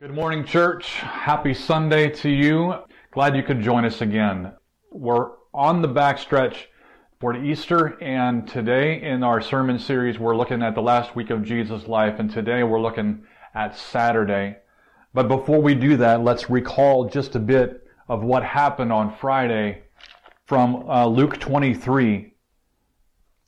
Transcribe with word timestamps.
Good 0.00 0.14
morning, 0.14 0.44
church. 0.44 0.92
Happy 0.92 1.52
Sunday 1.52 2.08
to 2.08 2.30
you. 2.30 2.84
Glad 3.10 3.34
you 3.34 3.42
could 3.42 3.60
join 3.60 3.84
us 3.84 4.00
again. 4.00 4.52
We're 4.92 5.30
on 5.52 5.82
the 5.82 5.88
backstretch 5.88 6.66
for 7.18 7.34
Easter, 7.34 8.00
and 8.00 8.46
today 8.46 9.02
in 9.02 9.24
our 9.24 9.40
sermon 9.40 9.76
series, 9.76 10.16
we're 10.16 10.36
looking 10.36 10.62
at 10.62 10.76
the 10.76 10.82
last 10.82 11.16
week 11.16 11.30
of 11.30 11.42
Jesus' 11.42 11.88
life, 11.88 12.20
and 12.20 12.30
today 12.30 12.62
we're 12.62 12.80
looking 12.80 13.24
at 13.56 13.76
Saturday. 13.76 14.58
But 15.14 15.26
before 15.26 15.60
we 15.60 15.74
do 15.74 15.96
that, 15.96 16.22
let's 16.22 16.48
recall 16.48 17.08
just 17.08 17.34
a 17.34 17.40
bit 17.40 17.84
of 18.08 18.22
what 18.22 18.44
happened 18.44 18.92
on 18.92 19.16
Friday 19.16 19.82
from 20.46 20.88
uh, 20.88 21.08
Luke 21.08 21.40
23. 21.40 22.34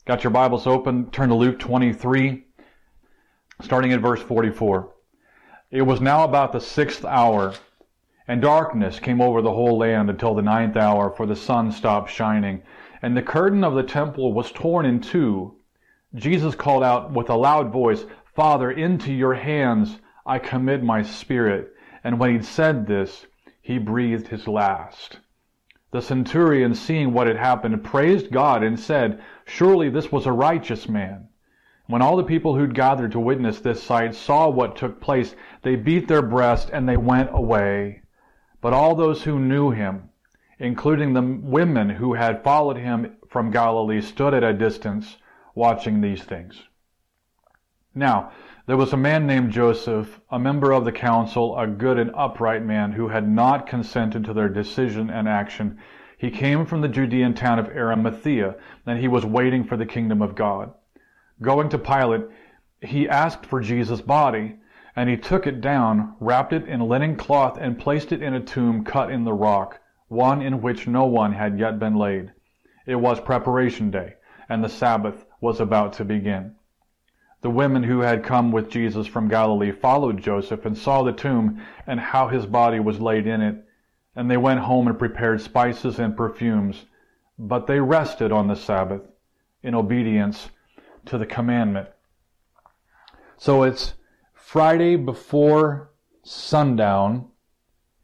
Got 0.05 0.25
your 0.25 0.33
Bibles 0.33 0.67
open? 0.67 1.13
Turn 1.13 1.29
to 1.29 1.37
Luke 1.37 1.61
23, 1.61 2.43
starting 3.61 3.93
at 3.93 4.01
verse 4.01 4.21
44. 4.21 4.95
It 5.73 5.83
was 5.83 6.01
now 6.01 6.25
about 6.25 6.51
the 6.51 6.61
sixth 6.61 7.05
hour, 7.05 7.53
and 8.27 8.43
darkness 8.43 8.99
came 8.99 9.21
over 9.21 9.41
the 9.41 9.53
whole 9.53 9.79
land 9.79 10.11
until 10.11 10.35
the 10.35 10.43
ninth 10.43 10.77
hour, 10.77 11.11
for 11.11 11.27
the 11.27 11.37
sun 11.37 11.71
stopped 11.71 12.11
shining, 12.11 12.63
and 13.01 13.17
the 13.17 13.23
curtain 13.23 13.63
of 13.63 13.75
the 13.75 13.85
temple 13.85 14.33
was 14.33 14.51
torn 14.51 14.85
in 14.85 15.01
two. 15.01 15.55
Jesus 16.13 16.57
called 16.57 16.83
out 16.83 17.13
with 17.13 17.31
a 17.31 17.37
loud 17.37 17.71
voice, 17.71 18.05
Father, 18.35 18.73
into 18.73 19.13
your 19.13 19.35
hands 19.35 20.01
I 20.27 20.41
commit 20.41 20.83
my 20.83 21.03
spirit. 21.03 21.73
And 22.03 22.19
when 22.19 22.33
he'd 22.33 22.45
said 22.45 22.89
this, 22.89 23.27
he 23.63 23.79
breathed 23.79 24.27
his 24.27 24.49
last. 24.49 25.21
The 25.93 26.03
centurion, 26.03 26.75
seeing 26.75 27.13
what 27.13 27.29
had 27.29 27.37
happened, 27.37 27.85
praised 27.85 28.33
God 28.33 28.65
and 28.65 28.79
said, 28.79 29.23
Surely 29.45 29.89
this 29.89 30.11
was 30.11 30.27
a 30.27 30.33
righteous 30.33 30.89
man. 30.89 31.29
When 31.91 32.03
all 32.03 32.17
the 32.17 32.23
people 32.23 32.55
who'd 32.55 32.77
gathered 32.77 33.11
to 33.13 33.19
witness 33.19 33.59
this 33.59 33.83
sight 33.83 34.15
saw 34.15 34.49
what 34.49 34.77
took 34.77 35.01
place, 35.01 35.35
they 35.63 35.75
beat 35.75 36.07
their 36.07 36.23
breast 36.23 36.71
and 36.73 36.89
they 36.89 36.97
went 36.97 37.31
away. 37.33 38.03
But 38.61 38.73
all 38.73 38.95
those 38.95 39.25
who 39.25 39.41
knew 39.41 39.73
him, 39.73 40.11
including 40.61 41.15
the 41.15 41.41
women 41.43 41.91
who 41.91 42.15
had 42.15 42.45
followed 42.45 42.77
him 42.77 43.17
from 43.29 43.51
Galilee, 43.51 44.03
stood 44.03 44.35
at 44.35 44.45
a 44.45 44.53
distance 44.53 45.19
watching 45.57 46.01
these 46.01 46.23
things. 46.23 46.63
Now, 47.93 48.31
there 48.67 48.77
was 48.77 48.93
a 48.93 48.97
man 48.97 49.27
named 49.27 49.51
Joseph, 49.51 50.21
a 50.31 50.39
member 50.39 50.71
of 50.71 50.85
the 50.85 50.93
council, 50.93 51.59
a 51.59 51.67
good 51.67 51.99
and 51.99 52.13
upright 52.15 52.65
man 52.65 52.93
who 52.93 53.09
had 53.09 53.29
not 53.29 53.67
consented 53.67 54.25
to 54.27 54.33
their 54.33 54.49
decision 54.49 55.11
and 55.11 55.29
action. 55.29 55.79
He 56.17 56.31
came 56.31 56.67
from 56.67 56.83
the 56.83 56.89
Judean 56.89 57.35
town 57.35 57.59
of 57.59 57.67
Arimathea, 57.67 58.55
and 58.87 59.01
he 59.01 59.09
was 59.09 59.27
waiting 59.27 59.65
for 59.65 59.77
the 59.77 59.87
kingdom 59.87 60.23
of 60.23 60.37
God. 60.37 60.73
Going 61.43 61.71
to 61.71 61.79
Pilate, 61.79 62.27
he 62.83 63.09
asked 63.09 63.47
for 63.47 63.61
Jesus' 63.61 64.03
body, 64.03 64.57
and 64.95 65.09
he 65.09 65.17
took 65.17 65.47
it 65.47 65.63
down, 65.63 66.15
wrapped 66.21 66.53
it 66.53 66.69
in 66.69 66.81
linen 66.81 67.17
cloth, 67.17 67.57
and 67.59 67.79
placed 67.79 68.13
it 68.13 68.23
in 68.23 68.35
a 68.35 68.41
tomb 68.41 68.85
cut 68.85 69.11
in 69.11 69.25
the 69.25 69.33
rock, 69.33 69.81
one 70.09 70.43
in 70.43 70.61
which 70.61 70.87
no 70.87 71.07
one 71.07 71.33
had 71.33 71.59
yet 71.59 71.79
been 71.79 71.95
laid. 71.95 72.33
It 72.85 72.97
was 72.97 73.21
preparation 73.21 73.91
day, 73.91 74.17
and 74.51 74.63
the 74.63 74.69
Sabbath 74.69 75.25
was 75.41 75.61
about 75.61 75.95
to 75.95 76.05
begin. 76.05 76.57
The 77.41 77.51
women 77.51 77.85
who 77.85 78.01
had 78.01 78.23
come 78.23 78.53
with 78.53 78.69
Jesus 78.69 79.07
from 79.07 79.29
Galilee 79.29 79.73
followed 79.73 80.19
Joseph 80.21 80.67
and 80.67 80.77
saw 80.77 81.03
the 81.03 81.13
tomb 81.13 81.63
and 81.87 81.99
how 81.99 82.29
his 82.29 82.45
body 82.45 82.81
was 82.81 83.01
laid 83.01 83.27
in 83.27 83.41
it. 83.41 83.65
And 84.15 84.31
they 84.31 84.37
went 84.37 84.61
home 84.61 84.89
and 84.89 84.99
prepared 84.99 85.41
spices 85.41 85.99
and 85.99 86.15
perfumes. 86.15 86.85
But 87.39 87.67
they 87.67 87.81
rested 87.81 88.31
on 88.31 88.49
the 88.49 88.57
Sabbath 88.57 89.03
in 89.63 89.75
obedience 89.75 90.51
to 91.11 91.19
the 91.19 91.27
commandment. 91.27 91.89
So 93.37 93.65
it's 93.65 93.95
Friday 94.33 94.95
before 94.95 95.91
sundown. 96.23 97.27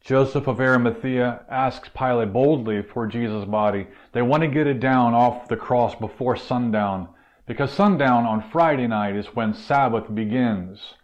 Joseph 0.01 0.47
of 0.47 0.59
Arimathea 0.59 1.45
asks 1.49 1.89
Pilate 1.97 2.33
boldly 2.33 2.81
for 2.81 3.07
Jesus' 3.07 3.45
body. 3.45 3.87
They 4.11 4.21
want 4.21 4.43
to 4.43 4.49
get 4.49 4.67
it 4.67 4.81
down 4.81 5.13
off 5.13 5.47
the 5.47 5.55
cross 5.55 5.95
before 5.95 6.35
sundown 6.35 7.07
because 7.45 7.71
sundown 7.71 8.25
on 8.25 8.49
Friday 8.51 8.87
night 8.87 9.15
is 9.15 9.27
when 9.27 9.53
Sabbath 9.53 10.13
begins. 10.13 10.95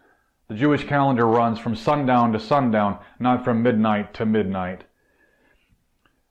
The 0.48 0.56
Jewish 0.56 0.86
calendar 0.86 1.26
runs 1.26 1.58
from 1.58 1.74
sundown 1.74 2.32
to 2.32 2.38
sundown, 2.38 2.98
not 3.18 3.44
from 3.44 3.62
midnight 3.62 4.12
to 4.14 4.26
midnight. 4.26 4.84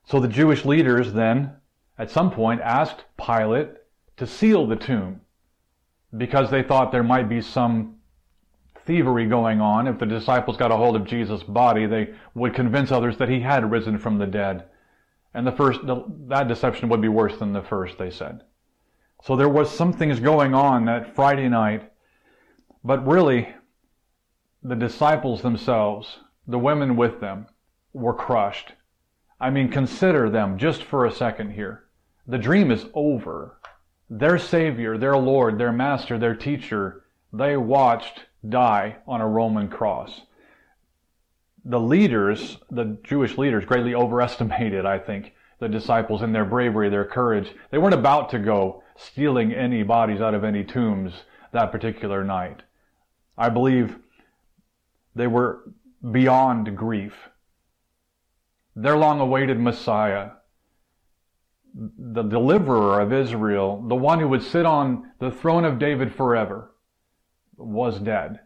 So 0.05 0.19
the 0.19 0.27
Jewish 0.27 0.65
leaders 0.65 1.13
then, 1.13 1.53
at 1.97 2.11
some 2.11 2.29
point, 2.29 2.61
asked 2.61 3.05
Pilate 3.17 3.69
to 4.17 4.27
seal 4.27 4.67
the 4.67 4.75
tomb 4.75 5.21
because 6.17 6.49
they 6.51 6.63
thought 6.63 6.91
there 6.91 7.03
might 7.03 7.29
be 7.29 7.41
some 7.41 7.97
thievery 8.85 9.25
going 9.25 9.61
on. 9.61 9.87
If 9.87 9.99
the 9.99 10.05
disciples 10.05 10.57
got 10.57 10.71
a 10.71 10.77
hold 10.77 10.95
of 10.95 11.05
Jesus' 11.05 11.43
body, 11.43 11.85
they 11.85 12.13
would 12.35 12.53
convince 12.53 12.91
others 12.91 13.17
that 13.17 13.29
he 13.29 13.39
had 13.39 13.71
risen 13.71 13.97
from 13.97 14.17
the 14.17 14.27
dead. 14.27 14.65
And 15.33 15.47
the 15.47 15.51
first, 15.51 15.79
that 16.27 16.47
deception 16.47 16.89
would 16.89 17.01
be 17.01 17.07
worse 17.07 17.37
than 17.37 17.53
the 17.53 17.63
first, 17.63 17.97
they 17.97 18.11
said. 18.11 18.43
So 19.23 19.35
there 19.35 19.49
was 19.49 19.71
some 19.71 19.93
things 19.93 20.19
going 20.19 20.53
on 20.53 20.85
that 20.85 21.15
Friday 21.15 21.47
night, 21.49 21.91
but 22.83 23.07
really, 23.07 23.49
the 24.61 24.75
disciples 24.75 25.41
themselves, 25.41 26.19
the 26.47 26.59
women 26.59 26.95
with 26.95 27.19
them, 27.21 27.47
were 27.93 28.13
crushed. 28.13 28.73
I 29.39 29.49
mean, 29.49 29.69
consider 29.69 30.29
them 30.29 30.57
just 30.57 30.83
for 30.83 31.05
a 31.05 31.11
second 31.11 31.51
here. 31.51 31.85
The 32.27 32.37
dream 32.37 32.69
is 32.69 32.85
over 32.93 33.57
their 34.17 34.37
Savior, 34.37 34.95
their 34.97 35.17
Lord, 35.17 35.57
their 35.57 35.71
Master, 35.71 36.19
their 36.19 36.35
teacher, 36.35 37.03
they 37.31 37.57
watched 37.57 38.25
die 38.47 38.97
on 39.07 39.21
a 39.21 39.27
Roman 39.27 39.69
cross. 39.69 40.21
The 41.65 41.79
leaders, 41.79 42.57
the 42.69 42.97
Jewish 43.03 43.39
leaders, 43.39 43.65
greatly 43.65 43.95
overestimated, 43.95 44.85
I 44.85 44.99
think, 44.99 45.33
the 45.59 45.67
disciples 45.67 46.21
in 46.21 46.31
their 46.31 46.45
bravery, 46.45 46.89
their 46.89 47.05
courage. 47.05 47.53
They 47.71 47.79
weren't 47.79 47.95
about 47.95 48.29
to 48.31 48.39
go 48.39 48.83
stealing 48.95 49.51
any 49.51 49.81
bodies 49.81 50.21
out 50.21 50.35
of 50.35 50.43
any 50.43 50.63
tombs 50.63 51.13
that 51.51 51.71
particular 51.71 52.23
night. 52.23 52.61
I 53.35 53.49
believe 53.49 53.97
they 55.15 55.27
were 55.27 55.63
beyond 56.11 56.77
grief. 56.77 57.15
Their 58.75 58.97
long 58.97 59.19
awaited 59.19 59.59
Messiah, 59.59 60.31
the 61.73 62.23
deliverer 62.23 62.99
of 62.99 63.11
Israel, 63.11 63.83
the 63.87 63.95
one 63.95 64.19
who 64.19 64.27
would 64.27 64.43
sit 64.43 64.65
on 64.65 65.11
the 65.19 65.31
throne 65.31 65.65
of 65.65 65.79
David 65.79 66.13
forever, 66.13 66.71
was 67.57 67.99
dead. 67.99 68.39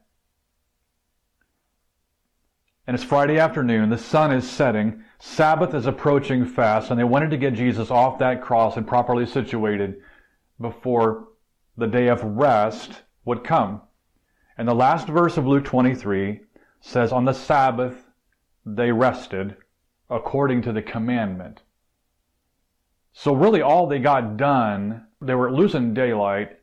And 2.86 2.96
it's 2.96 3.04
Friday 3.04 3.38
afternoon, 3.38 3.90
the 3.90 3.98
sun 3.98 4.32
is 4.32 4.50
setting, 4.50 5.04
Sabbath 5.20 5.74
is 5.74 5.88
approaching 5.88 6.46
fast, 6.46 6.90
and 6.90 6.98
they 6.98 7.04
wanted 7.04 7.32
to 7.32 7.38
get 7.38 7.54
Jesus 7.54 7.92
off 7.92 8.20
that 8.20 8.42
cross 8.42 8.78
and 8.78 8.88
properly 8.88 9.26
situated 9.26 9.98
before 10.62 11.28
the 11.76 11.88
day 11.88 12.08
of 12.08 12.24
rest 12.24 13.04
would 13.26 13.44
come. 13.44 13.82
And 14.58 14.68
the 14.68 14.74
last 14.74 15.08
verse 15.08 15.38
of 15.38 15.46
Luke 15.46 15.66
23 15.66 16.40
says, 16.80 17.12
On 17.12 17.26
the 17.26 17.34
Sabbath 17.34 18.08
they 18.66 18.92
rested 18.92 19.58
according 20.10 20.62
to 20.62 20.72
the 20.72 20.82
commandment. 20.82 21.62
So 23.20 23.34
really 23.34 23.64
all 23.64 23.88
they 23.88 23.98
got 23.98 24.38
done, 24.38 25.08
they 25.20 25.34
were 25.34 25.52
losing 25.52 25.96
daylight. 25.96 26.60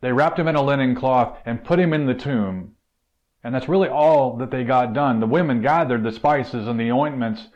They 0.00 0.12
wrapped 0.12 0.38
him 0.38 0.46
in 0.46 0.54
a 0.54 0.62
linen 0.62 0.94
cloth 0.94 1.38
and 1.44 1.64
put 1.64 1.80
him 1.80 1.92
in 1.92 2.06
the 2.06 2.14
tomb. 2.14 2.76
And 3.42 3.52
that's 3.52 3.68
really 3.68 3.88
all 3.88 4.36
that 4.36 4.52
they 4.52 4.62
got 4.62 4.92
done. 4.92 5.18
The 5.18 5.26
women 5.26 5.60
gathered 5.60 6.04
the 6.04 6.12
spices 6.12 6.68
and 6.68 6.78
the 6.78 6.92
ointments 6.92 7.48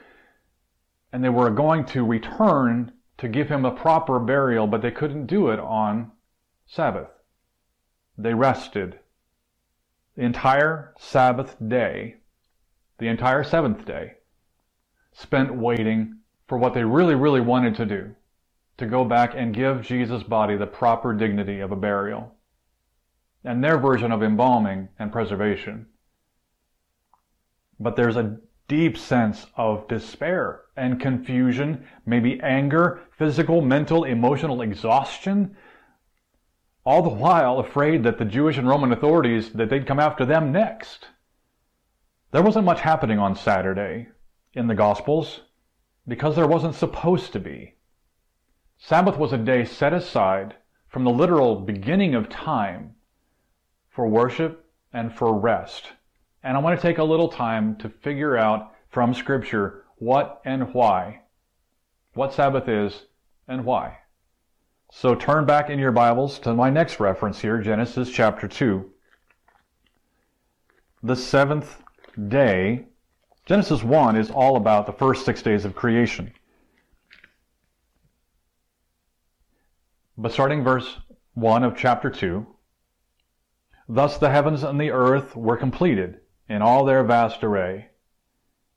and 1.13 1.23
they 1.23 1.29
were 1.29 1.51
going 1.51 1.85
to 1.87 2.05
return 2.05 2.93
to 3.19 3.29
give 3.29 3.49
him 3.49 3.65
a 3.65 3.71
proper 3.71 4.19
burial, 4.19 4.67
but 4.67 4.83
they 4.83 4.91
couldn't 4.91 5.27
do 5.27 5.51
it 5.51 5.61
on 5.61 6.11
Sabbath. 6.67 7.11
They 8.19 8.35
rested. 8.35 8.99
The 10.17 10.25
entire 10.25 10.93
Sabbath 10.99 11.57
day, 11.65 12.17
the 12.99 13.07
entire 13.07 13.45
seventh 13.45 13.85
day, 13.85 14.15
spent 15.13 15.55
waiting 15.55 16.19
for 16.49 16.59
what 16.59 16.75
they 16.75 16.83
really, 16.83 17.15
really 17.15 17.41
wanted 17.41 17.77
to 17.77 17.87
do 17.87 18.17
to 18.77 18.87
go 18.87 19.05
back 19.05 19.35
and 19.37 19.55
give 19.55 19.83
Jesus' 19.83 20.23
body 20.23 20.57
the 20.57 20.67
proper 20.67 21.13
dignity 21.13 21.61
of 21.61 21.73
a 21.73 21.77
burial, 21.77 22.35
and 23.45 23.63
their 23.63 23.79
version 23.79 24.11
of 24.11 24.23
embalming 24.23 24.89
and 24.99 25.13
preservation. 25.13 25.87
But 27.79 27.97
there's 27.97 28.17
a 28.17 28.39
deep 28.69 28.97
sense 28.97 29.47
of 29.57 29.87
despair 29.89 30.63
and 30.77 31.01
confusion, 31.01 31.87
maybe 32.07 32.41
anger, 32.41 33.03
physical, 33.17 33.61
mental, 33.61 34.05
emotional 34.05 34.63
exhaustion, 34.63 35.57
all 36.85 37.03
the 37.03 37.09
while 37.09 37.59
afraid 37.59 38.03
that 38.05 38.19
the 38.19 38.25
Jewish 38.25 38.59
and 38.59 38.69
Roman 38.69 38.93
authorities 38.93 39.53
that 39.53 39.71
they'd 39.71 39.87
come 39.87 40.01
after 40.01 40.27
them 40.27 40.53
next. 40.53 41.09
There 42.31 42.43
wasn't 42.43 42.67
much 42.67 42.81
happening 42.81 43.19
on 43.19 43.37
Saturday 43.37 44.09
in 44.55 44.67
the 44.67 44.75
Gospels 44.75 45.43
because 46.07 46.37
there 46.37 46.49
wasn't 46.49 46.75
supposed 46.75 47.33
to 47.33 47.41
be. 47.41 47.75
Sabbath 48.79 49.17
was 49.17 49.33
a 49.33 49.39
day 49.39 49.65
set 49.65 49.93
aside 49.93 50.55
from 50.89 51.05
the 51.05 51.11
literal 51.11 51.57
beginning 51.57 52.15
of 52.15 52.29
time 52.29 52.95
for 53.89 54.07
worship 54.07 54.67
and 54.93 55.13
for 55.13 55.39
rest. 55.39 55.93
And 56.43 56.57
I 56.57 56.61
want 56.61 56.79
to 56.79 56.87
take 56.87 56.99
a 56.99 57.05
little 57.05 57.29
time 57.29 57.77
to 57.77 57.89
figure 57.89 58.37
out 58.37 58.73
from 58.91 59.15
Scripture 59.15 59.85
what 59.97 60.41
and 60.45 60.75
why. 60.75 61.23
What 62.13 62.33
Sabbath 62.33 62.69
is 62.69 63.07
and 63.49 63.65
why. 63.65 63.99
So 64.93 65.15
turn 65.15 65.47
back 65.47 65.71
in 65.71 65.79
your 65.79 65.91
Bibles 65.91 66.39
to 66.41 66.55
my 66.55 66.71
next 66.71 67.01
reference 67.01 67.41
here, 67.41 67.59
Genesis 67.59 68.11
chapter 68.11 68.47
2. 68.47 68.89
The 71.03 71.17
seventh 71.17 71.83
day, 72.29 72.87
Genesis 73.47 73.83
1 73.83 74.17
is 74.17 74.31
all 74.31 74.57
about 74.57 74.87
the 74.87 74.93
first 74.93 75.25
six 75.25 75.43
days 75.43 75.65
of 75.65 75.75
creation. 75.75 76.33
But 80.17 80.33
starting 80.33 80.63
verse 80.63 81.01
1 81.35 81.65
of 81.65 81.77
chapter 81.77 82.09
2, 82.09 82.47
Thus 83.89 84.17
the 84.17 84.31
heavens 84.31 84.63
and 84.63 84.81
the 84.81 84.93
earth 84.93 85.35
were 85.35 85.57
completed 85.57 86.21
in 86.49 86.63
all 86.63 86.85
their 86.85 87.03
vast 87.03 87.43
array. 87.43 87.89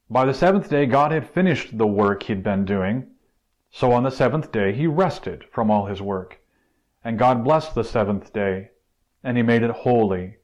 By 0.10 0.26
the 0.26 0.34
seventh 0.34 0.68
day 0.68 0.88
God 0.88 1.12
had 1.12 1.30
finished 1.30 1.78
the 1.78 1.86
work 1.86 2.24
he'd 2.24 2.42
been 2.42 2.66
doing, 2.66 3.12
so 3.70 3.92
on 3.92 4.02
the 4.02 4.10
seventh 4.10 4.52
day 4.52 4.74
he 4.74 4.88
rested 4.88 5.44
from 5.52 5.70
all 5.70 5.86
his 5.86 6.02
work. 6.02 6.40
And 7.04 7.20
God 7.20 7.44
blessed 7.44 7.76
the 7.76 7.84
seventh 7.84 8.34
day, 8.34 8.72
and 9.24 9.38
he 9.38 9.44
made 9.44 9.62
it 9.62 9.70
holy, 9.70 10.38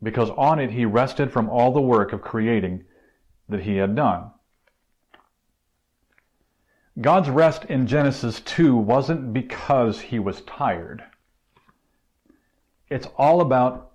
because 0.00 0.30
on 0.30 0.60
it 0.60 0.70
he 0.70 0.84
rested 0.84 1.32
from 1.32 1.48
all 1.48 1.72
the 1.72 1.80
work 1.80 2.12
of 2.12 2.22
creating 2.22 2.84
that 3.48 3.62
he 3.62 3.76
had 3.76 3.96
done. 3.96 4.30
God's 7.00 7.30
rest 7.30 7.64
in 7.64 7.86
Genesis 7.86 8.40
2 8.40 8.76
wasn't 8.76 9.32
because 9.32 9.98
he 9.98 10.18
was 10.18 10.42
tired. 10.42 11.02
It's 12.90 13.06
all 13.16 13.40
about 13.40 13.92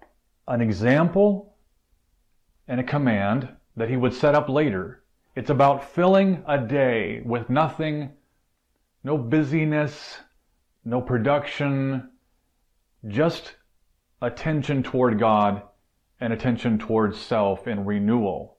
an 0.48 0.62
example 0.62 1.56
and 2.68 2.80
a 2.80 2.84
command 2.84 3.50
that 3.76 3.90
he 3.90 3.98
would 3.98 4.14
set 4.14 4.34
up 4.34 4.50
later. 4.50 5.04
It's 5.36 5.52
about 5.52 5.92
filling 5.92 6.44
a 6.48 6.58
day 6.58 7.22
with 7.24 7.52
nothing, 7.52 8.14
no 9.04 9.16
busyness, 9.16 10.18
no 10.84 11.00
production, 11.00 12.10
just 13.08 13.58
attention 14.24 14.82
toward 14.82 15.20
God 15.20 15.62
and 16.20 16.34
attention 16.34 16.80
towards 16.80 17.20
self 17.20 17.68
and 17.68 17.86
renewal. 17.86 18.58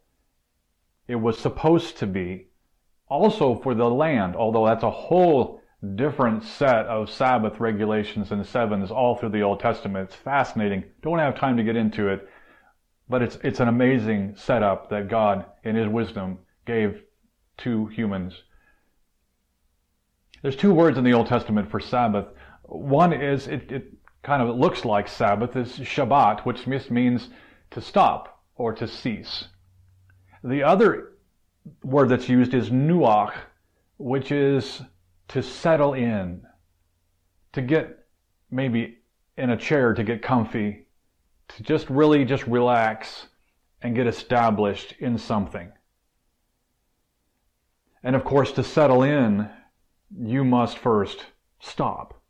It 1.08 1.16
was 1.16 1.38
supposed 1.38 1.98
to 1.98 2.06
be 2.06 2.47
also 3.08 3.56
for 3.56 3.74
the 3.74 3.88
land, 3.88 4.36
although 4.36 4.66
that's 4.66 4.82
a 4.82 4.90
whole 4.90 5.60
different 5.94 6.42
set 6.42 6.86
of 6.86 7.10
Sabbath 7.10 7.60
regulations 7.60 8.32
and 8.32 8.44
sevens 8.44 8.90
all 8.90 9.16
through 9.16 9.30
the 9.30 9.42
Old 9.42 9.60
Testament. 9.60 10.08
It's 10.08 10.16
fascinating. 10.16 10.84
Don't 11.02 11.18
have 11.18 11.38
time 11.38 11.56
to 11.56 11.62
get 11.62 11.76
into 11.76 12.08
it, 12.08 12.28
but 13.08 13.22
it's, 13.22 13.36
it's 13.44 13.60
an 13.60 13.68
amazing 13.68 14.34
setup 14.36 14.90
that 14.90 15.08
God, 15.08 15.44
in 15.62 15.76
His 15.76 15.88
wisdom, 15.88 16.38
gave 16.66 17.02
to 17.58 17.86
humans. 17.86 18.42
There's 20.42 20.56
two 20.56 20.74
words 20.74 20.98
in 20.98 21.04
the 21.04 21.14
Old 21.14 21.26
Testament 21.26 21.70
for 21.70 21.80
Sabbath. 21.80 22.26
One 22.62 23.12
is, 23.12 23.46
it, 23.46 23.70
it 23.70 23.92
kind 24.22 24.42
of 24.42 24.56
looks 24.56 24.84
like 24.84 25.08
Sabbath, 25.08 25.56
is 25.56 25.78
Shabbat, 25.78 26.44
which 26.44 26.66
means 26.66 27.28
to 27.70 27.80
stop 27.80 28.42
or 28.56 28.72
to 28.74 28.86
cease. 28.86 29.44
The 30.44 30.62
other 30.62 31.12
word 31.82 32.08
that's 32.08 32.28
used 32.28 32.54
is 32.54 32.70
nuach, 32.70 33.34
which 33.96 34.32
is 34.32 34.82
to 35.28 35.42
settle 35.42 35.94
in, 35.94 36.42
to 37.52 37.62
get 37.62 38.06
maybe 38.50 38.98
in 39.36 39.50
a 39.50 39.56
chair 39.56 39.94
to 39.94 40.04
get 40.04 40.22
comfy, 40.22 40.86
to 41.48 41.62
just 41.62 41.88
really 41.88 42.24
just 42.24 42.46
relax 42.46 43.26
and 43.82 43.94
get 43.94 44.06
established 44.06 44.94
in 44.98 45.18
something. 45.18 45.72
And 48.02 48.16
of 48.16 48.24
course, 48.24 48.52
to 48.52 48.62
settle 48.62 49.02
in, 49.02 49.48
you 50.16 50.44
must 50.44 50.78
first 50.78 51.26
stop. 51.60 52.20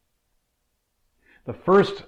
The 1.47 1.53
first 1.55 2.05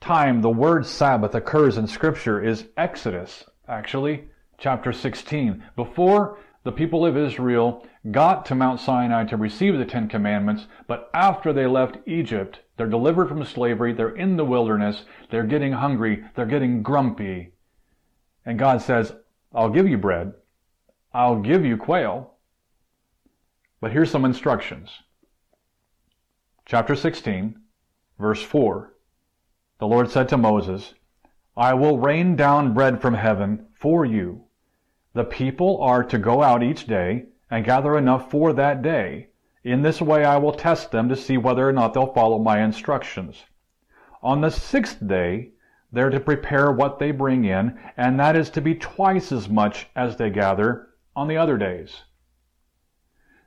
time 0.00 0.40
the 0.40 0.50
word 0.50 0.86
Sabbath 0.86 1.34
occurs 1.34 1.78
in 1.78 1.86
Scripture 1.86 2.42
is 2.42 2.66
Exodus, 2.76 3.44
actually, 3.66 4.28
chapter 4.58 4.92
16. 4.92 5.64
Before 5.76 6.38
the 6.64 6.72
people 6.72 7.04
of 7.04 7.16
Israel 7.16 7.86
got 8.10 8.46
to 8.46 8.54
Mount 8.54 8.80
Sinai 8.80 9.24
to 9.24 9.36
receive 9.36 9.78
the 9.78 9.84
Ten 9.84 10.08
Commandments, 10.08 10.66
but 10.86 11.10
after 11.12 11.52
they 11.52 11.66
left 11.66 11.98
Egypt, 12.06 12.60
they're 12.76 12.86
delivered 12.86 13.28
from 13.28 13.44
slavery, 13.44 13.92
they're 13.92 14.16
in 14.16 14.36
the 14.36 14.46
wilderness, 14.46 15.04
they're 15.30 15.44
getting 15.44 15.72
hungry, 15.72 16.24
they're 16.34 16.46
getting 16.46 16.82
grumpy. 16.82 17.52
And 18.46 18.58
God 18.58 18.80
says, 18.80 19.12
I'll 19.54 19.68
give 19.68 19.86
you 19.86 19.98
bread, 19.98 20.32
I'll 21.12 21.40
give 21.40 21.66
you 21.66 21.76
quail, 21.76 22.34
but 23.80 23.92
here's 23.92 24.10
some 24.10 24.24
instructions. 24.24 24.90
Chapter 26.64 26.96
16, 26.96 27.60
verse 28.18 28.42
4. 28.42 28.94
The 29.80 29.86
Lord 29.86 30.10
said 30.10 30.30
to 30.30 30.38
Moses, 30.38 30.94
I 31.56 31.74
will 31.74 31.98
rain 31.98 32.36
down 32.36 32.72
bread 32.72 33.02
from 33.02 33.14
heaven 33.14 33.66
for 33.74 34.06
you 34.06 34.46
the 35.14 35.24
people 35.24 35.80
are 35.80 36.04
to 36.04 36.18
go 36.18 36.42
out 36.42 36.62
each 36.62 36.86
day 36.86 37.24
and 37.50 37.64
gather 37.64 37.96
enough 37.96 38.30
for 38.30 38.52
that 38.52 38.82
day. 38.82 39.28
In 39.62 39.80
this 39.80 40.02
way 40.02 40.24
I 40.24 40.36
will 40.36 40.52
test 40.52 40.90
them 40.90 41.08
to 41.08 41.16
see 41.16 41.38
whether 41.38 41.66
or 41.66 41.72
not 41.72 41.94
they'll 41.94 42.12
follow 42.12 42.38
my 42.38 42.62
instructions. 42.62 43.44
On 44.22 44.40
the 44.40 44.50
sixth 44.50 45.06
day, 45.06 45.50
they're 45.92 46.10
to 46.10 46.20
prepare 46.20 46.72
what 46.72 46.98
they 46.98 47.12
bring 47.12 47.44
in, 47.44 47.78
and 47.96 48.18
that 48.18 48.36
is 48.36 48.50
to 48.50 48.60
be 48.60 48.74
twice 48.74 49.30
as 49.30 49.48
much 49.48 49.86
as 49.94 50.16
they 50.16 50.28
gather 50.28 50.88
on 51.14 51.28
the 51.28 51.36
other 51.36 51.56
days. 51.56 52.02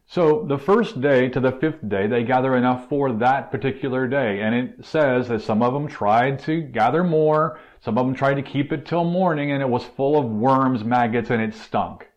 So 0.09 0.45
the 0.47 0.57
first 0.57 1.01
day 1.01 1.27
to 1.27 1.41
the 1.41 1.51
fifth 1.51 1.87
day, 1.89 2.07
they 2.07 2.23
gather 2.23 2.55
enough 2.55 2.87
for 2.87 3.11
that 3.11 3.51
particular 3.51 4.07
day. 4.07 4.39
And 4.41 4.55
it 4.55 4.85
says 4.85 5.27
that 5.27 5.41
some 5.41 5.61
of 5.61 5.73
them 5.73 5.87
tried 5.87 6.39
to 6.39 6.61
gather 6.61 7.03
more, 7.03 7.59
some 7.81 7.97
of 7.97 8.05
them 8.05 8.15
tried 8.15 8.35
to 8.35 8.41
keep 8.41 8.71
it 8.71 8.85
till 8.85 9.03
morning, 9.03 9.51
and 9.51 9.61
it 9.61 9.69
was 9.69 9.83
full 9.83 10.17
of 10.17 10.25
worms, 10.25 10.83
maggots, 10.83 11.29
and 11.29 11.41
it 11.41 11.53
stunk. 11.53 12.07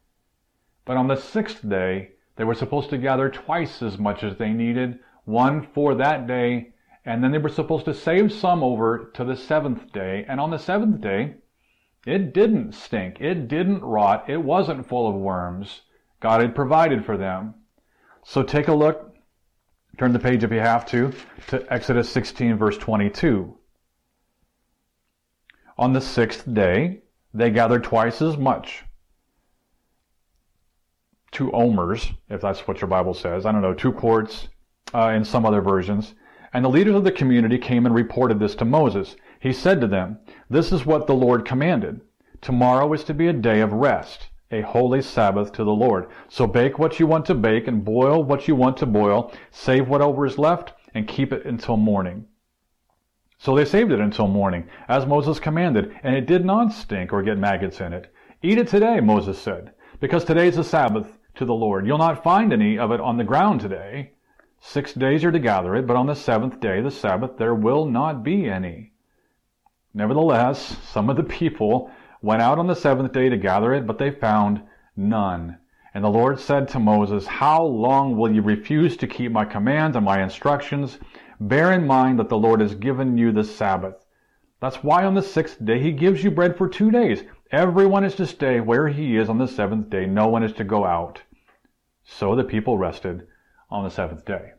But 0.85 0.97
on 0.97 1.09
the 1.09 1.17
sixth 1.17 1.69
day, 1.69 2.13
they 2.37 2.45
were 2.45 2.55
supposed 2.55 2.91
to 2.91 2.99
gather 2.99 3.29
twice 3.29 3.83
as 3.83 3.99
much 3.99 4.23
as 4.23 4.37
they 4.37 4.51
needed, 4.51 4.99
one 5.25 5.67
for 5.75 5.95
that 5.97 6.27
day, 6.27 6.73
and 7.05 7.23
then 7.23 7.33
they 7.33 7.39
were 7.39 7.49
supposed 7.49 7.85
to 7.85 7.95
save 7.95 8.33
some 8.33 8.63
over 8.63 9.11
to 9.15 9.25
the 9.25 9.37
seventh 9.37 9.93
day. 9.93 10.25
And 10.29 10.41
on 10.41 10.51
the 10.51 10.59
seventh 10.59 11.01
day, 11.01 11.35
it 12.07 12.33
didn't 12.33 12.73
stink. 12.73 13.21
It 13.21 13.49
didn't 13.49 13.83
rot. 13.83 14.29
It 14.29 14.43
wasn't 14.43 14.89
full 14.89 15.09
of 15.09 15.15
worms. 15.15 15.83
God 16.21 16.41
had 16.41 16.55
provided 16.55 17.05
for 17.05 17.17
them. 17.17 17.55
So 18.25 18.43
take 18.43 18.69
a 18.69 18.75
look, 18.75 19.15
turn 19.99 20.13
the 20.13 20.19
page 20.19 20.45
if 20.45 20.51
you 20.51 20.61
have 20.61 20.87
to, 20.87 21.13
to 21.49 21.73
Exodus 21.73 22.09
16, 22.11 22.57
verse 22.57 22.79
22. 22.79 23.57
On 25.81 25.95
the 25.95 26.01
sixth 26.03 26.45
day, 26.53 27.01
they 27.33 27.49
gathered 27.49 27.85
twice 27.85 28.21
as 28.21 28.37
much. 28.37 28.85
Two 31.33 31.51
omers, 31.53 32.13
if 32.29 32.43
that's 32.43 32.69
what 32.69 32.83
your 32.83 32.89
Bible 32.89 33.15
says. 33.15 33.47
I 33.47 33.53
don't 33.53 33.63
know, 33.63 33.73
two 33.73 33.91
quarts 33.91 34.49
uh, 34.93 35.09
in 35.17 35.25
some 35.25 35.47
other 35.47 35.63
versions. 35.63 36.15
And 36.53 36.63
the 36.63 36.69
leaders 36.69 36.97
of 36.97 37.05
the 37.05 37.11
community 37.11 37.57
came 37.57 37.87
and 37.87 37.95
reported 37.95 38.39
this 38.39 38.55
to 38.57 38.67
Moses. 38.67 39.17
He 39.41 39.55
said 39.55 39.81
to 39.81 39.87
them, 39.87 40.19
This 40.51 40.71
is 40.71 40.85
what 40.85 41.07
the 41.07 41.15
Lord 41.15 41.47
commanded. 41.47 42.03
Tomorrow 42.43 42.93
is 42.93 43.03
to 43.05 43.15
be 43.15 43.29
a 43.29 43.33
day 43.33 43.63
of 43.63 43.73
rest 43.73 44.29
a 44.51 44.61
holy 44.61 45.01
Sabbath 45.01 45.51
to 45.53 45.65
the 45.65 45.73
Lord. 45.73 46.11
So 46.29 46.47
bake 46.47 46.79
what 46.79 47.01
you 47.01 47.07
want 47.07 47.25
to 47.27 47.35
bake 47.35 47.69
and 47.69 47.83
boil 47.83 48.23
what 48.23 48.49
you 48.49 48.55
want 48.55 48.77
to 48.79 48.87
boil. 48.87 49.33
Save 49.51 49.89
whatever 49.89 50.27
is 50.27 50.37
left 50.37 50.75
and 50.93 51.09
keep 51.09 51.33
it 51.33 51.47
until 51.47 51.79
morning. 51.79 52.27
So 53.43 53.57
they 53.57 53.65
saved 53.65 53.91
it 53.91 54.01
until 54.01 54.29
morning, 54.29 54.69
as 54.87 55.07
Moses 55.07 55.41
commanded, 55.41 55.99
and 56.03 56.15
it 56.15 56.27
did 56.27 56.45
not 56.45 56.75
stink 56.75 57.11
or 57.11 57.23
get 57.23 57.39
maggots 57.39 57.81
in 57.81 57.95
it. 57.95 58.13
Eat 58.43 58.59
it 58.59 58.69
today, 58.69 59.01
Moses 59.01 59.41
said, 59.41 59.73
because 59.99 60.27
today 60.27 60.49
is 60.49 60.57
the 60.57 60.63
Sabbath 60.65 61.19
to 61.37 61.47
the 61.47 61.55
Lord. 61.55 61.87
You'll 61.87 61.97
not 61.97 62.23
find 62.23 62.53
any 62.53 62.79
of 62.79 62.93
it 62.93 63.01
on 63.01 63.17
the 63.17 63.25
ground 63.25 63.63
today. 63.63 64.13
Six 64.61 64.93
days 64.93 65.25
are 65.25 65.33
to 65.33 65.39
gather 65.39 65.75
it, 65.75 65.87
but 65.87 65.97
on 65.97 66.07
the 66.07 66.15
seventh 66.15 66.61
day, 66.61 66.83
the 66.83 66.91
Sabbath, 66.91 67.39
there 67.39 67.55
will 67.55 67.87
not 67.87 68.23
be 68.23 68.47
any. 68.47 68.93
Nevertheless, 69.95 70.77
some 70.93 71.09
of 71.09 71.17
the 71.17 71.23
people 71.23 71.91
went 72.21 72.43
out 72.43 72.59
on 72.59 72.67
the 72.67 72.77
seventh 72.77 73.13
day 73.13 73.31
to 73.31 73.39
gather 73.39 73.73
it, 73.73 73.87
but 73.87 73.97
they 73.97 74.11
found 74.11 74.61
none. 74.95 75.57
And 75.95 76.05
the 76.05 76.11
Lord 76.11 76.39
said 76.39 76.69
to 76.69 76.79
Moses, 76.79 77.27
How 77.27 77.65
long 77.65 78.19
will 78.19 78.35
you 78.35 78.43
refuse 78.43 78.99
to 78.99 79.07
keep 79.07 79.33
my 79.33 79.47
commands 79.47 79.97
and 79.97 80.05
my 80.05 80.23
instructions? 80.23 80.99
Bear 81.41 81.73
in 81.73 81.87
mind 81.87 82.19
that 82.19 82.29
the 82.29 82.39
Lord 82.39 82.61
has 82.61 82.75
given 82.75 83.17
you 83.17 83.33
the 83.33 83.45
Sabbath. 83.45 84.05
That's 84.61 84.85
why 84.85 85.05
on 85.05 85.15
the 85.15 85.23
sixth 85.23 85.65
day 85.65 85.81
he 85.81 85.91
gives 85.91 86.23
you 86.23 86.31
bread 86.31 86.59
for 86.59 86.69
two 86.69 86.91
days. 86.91 87.23
Everyone 87.51 88.05
is 88.05 88.15
to 88.17 88.27
stay 88.27 88.61
where 88.61 88.89
he 88.89 89.17
is 89.17 89.31
on 89.31 89.39
the 89.39 89.49
seventh 89.49 89.89
day. 89.89 90.05
No 90.05 90.29
one 90.29 90.43
is 90.43 90.53
to 90.55 90.65
go 90.65 90.85
out. 90.85 91.23
So 92.05 92.37
the 92.37 92.45
people 92.45 92.77
rested 92.77 93.27
on 93.71 93.85
the 93.85 93.91
seventh 93.91 94.27
day. 94.27 94.53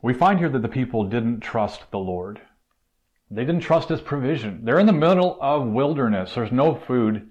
We 0.00 0.14
find 0.14 0.38
here 0.38 0.48
that 0.48 0.62
the 0.62 0.68
people 0.68 1.04
didn't 1.04 1.40
trust 1.40 1.90
the 1.90 1.98
Lord. 1.98 2.40
They 3.30 3.44
didn't 3.44 3.60
trust 3.62 3.90
his 3.90 4.00
provision. 4.00 4.64
They're 4.64 4.78
in 4.78 4.86
the 4.86 4.92
middle 4.92 5.38
of 5.40 5.66
wilderness. 5.66 6.34
There's 6.34 6.52
no 6.52 6.74
food 6.74 7.30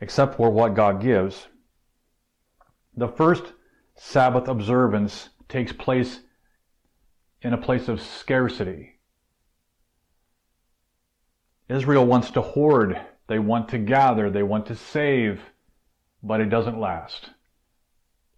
except 0.00 0.36
for 0.36 0.50
what 0.50 0.74
God 0.74 1.00
gives. 1.00 1.48
The 2.96 3.08
first 3.08 3.52
Sabbath 3.96 4.48
observance 4.48 5.30
takes 5.48 5.72
place 5.72 6.20
in 7.42 7.52
a 7.52 7.58
place 7.58 7.88
of 7.88 8.00
scarcity. 8.00 8.94
Israel 11.68 12.06
wants 12.06 12.30
to 12.32 12.40
hoard, 12.42 13.00
they 13.26 13.38
want 13.38 13.68
to 13.70 13.78
gather, 13.78 14.30
they 14.30 14.42
want 14.42 14.66
to 14.66 14.76
save, 14.76 15.40
but 16.22 16.40
it 16.40 16.50
doesn't 16.50 16.78
last. 16.78 17.30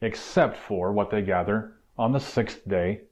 Except 0.00 0.56
for 0.56 0.92
what 0.92 1.10
they 1.10 1.22
gather 1.22 1.76
on 1.98 2.12
the 2.12 2.20
sixth 2.20 2.66
day 2.68 3.02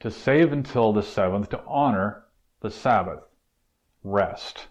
to 0.00 0.10
save 0.10 0.52
until 0.52 0.92
the 0.92 1.02
seventh 1.02 1.50
to 1.50 1.62
honor 1.66 2.24
the 2.60 2.70
Sabbath, 2.70 3.20
rest. 4.02 4.66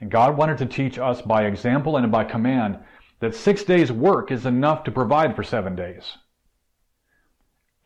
And 0.00 0.10
God 0.10 0.36
wanted 0.36 0.58
to 0.58 0.66
teach 0.66 0.98
us 0.98 1.22
by 1.22 1.44
example 1.44 1.96
and 1.96 2.10
by 2.10 2.24
command 2.24 2.78
that 3.20 3.34
six 3.34 3.64
days' 3.64 3.90
work 3.90 4.30
is 4.30 4.46
enough 4.46 4.84
to 4.84 4.92
provide 4.92 5.34
for 5.34 5.42
seven 5.42 5.74
days. 5.74 6.18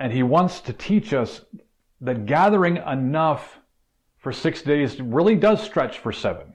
And 0.02 0.12
He 0.12 0.24
wants 0.24 0.60
to 0.62 0.72
teach 0.72 1.12
us 1.12 1.42
that 2.00 2.26
gathering 2.26 2.78
enough 2.78 3.60
for 4.18 4.32
six 4.32 4.60
days 4.60 5.00
really 5.00 5.36
does 5.36 5.62
stretch 5.62 6.00
for 6.00 6.10
seven. 6.10 6.54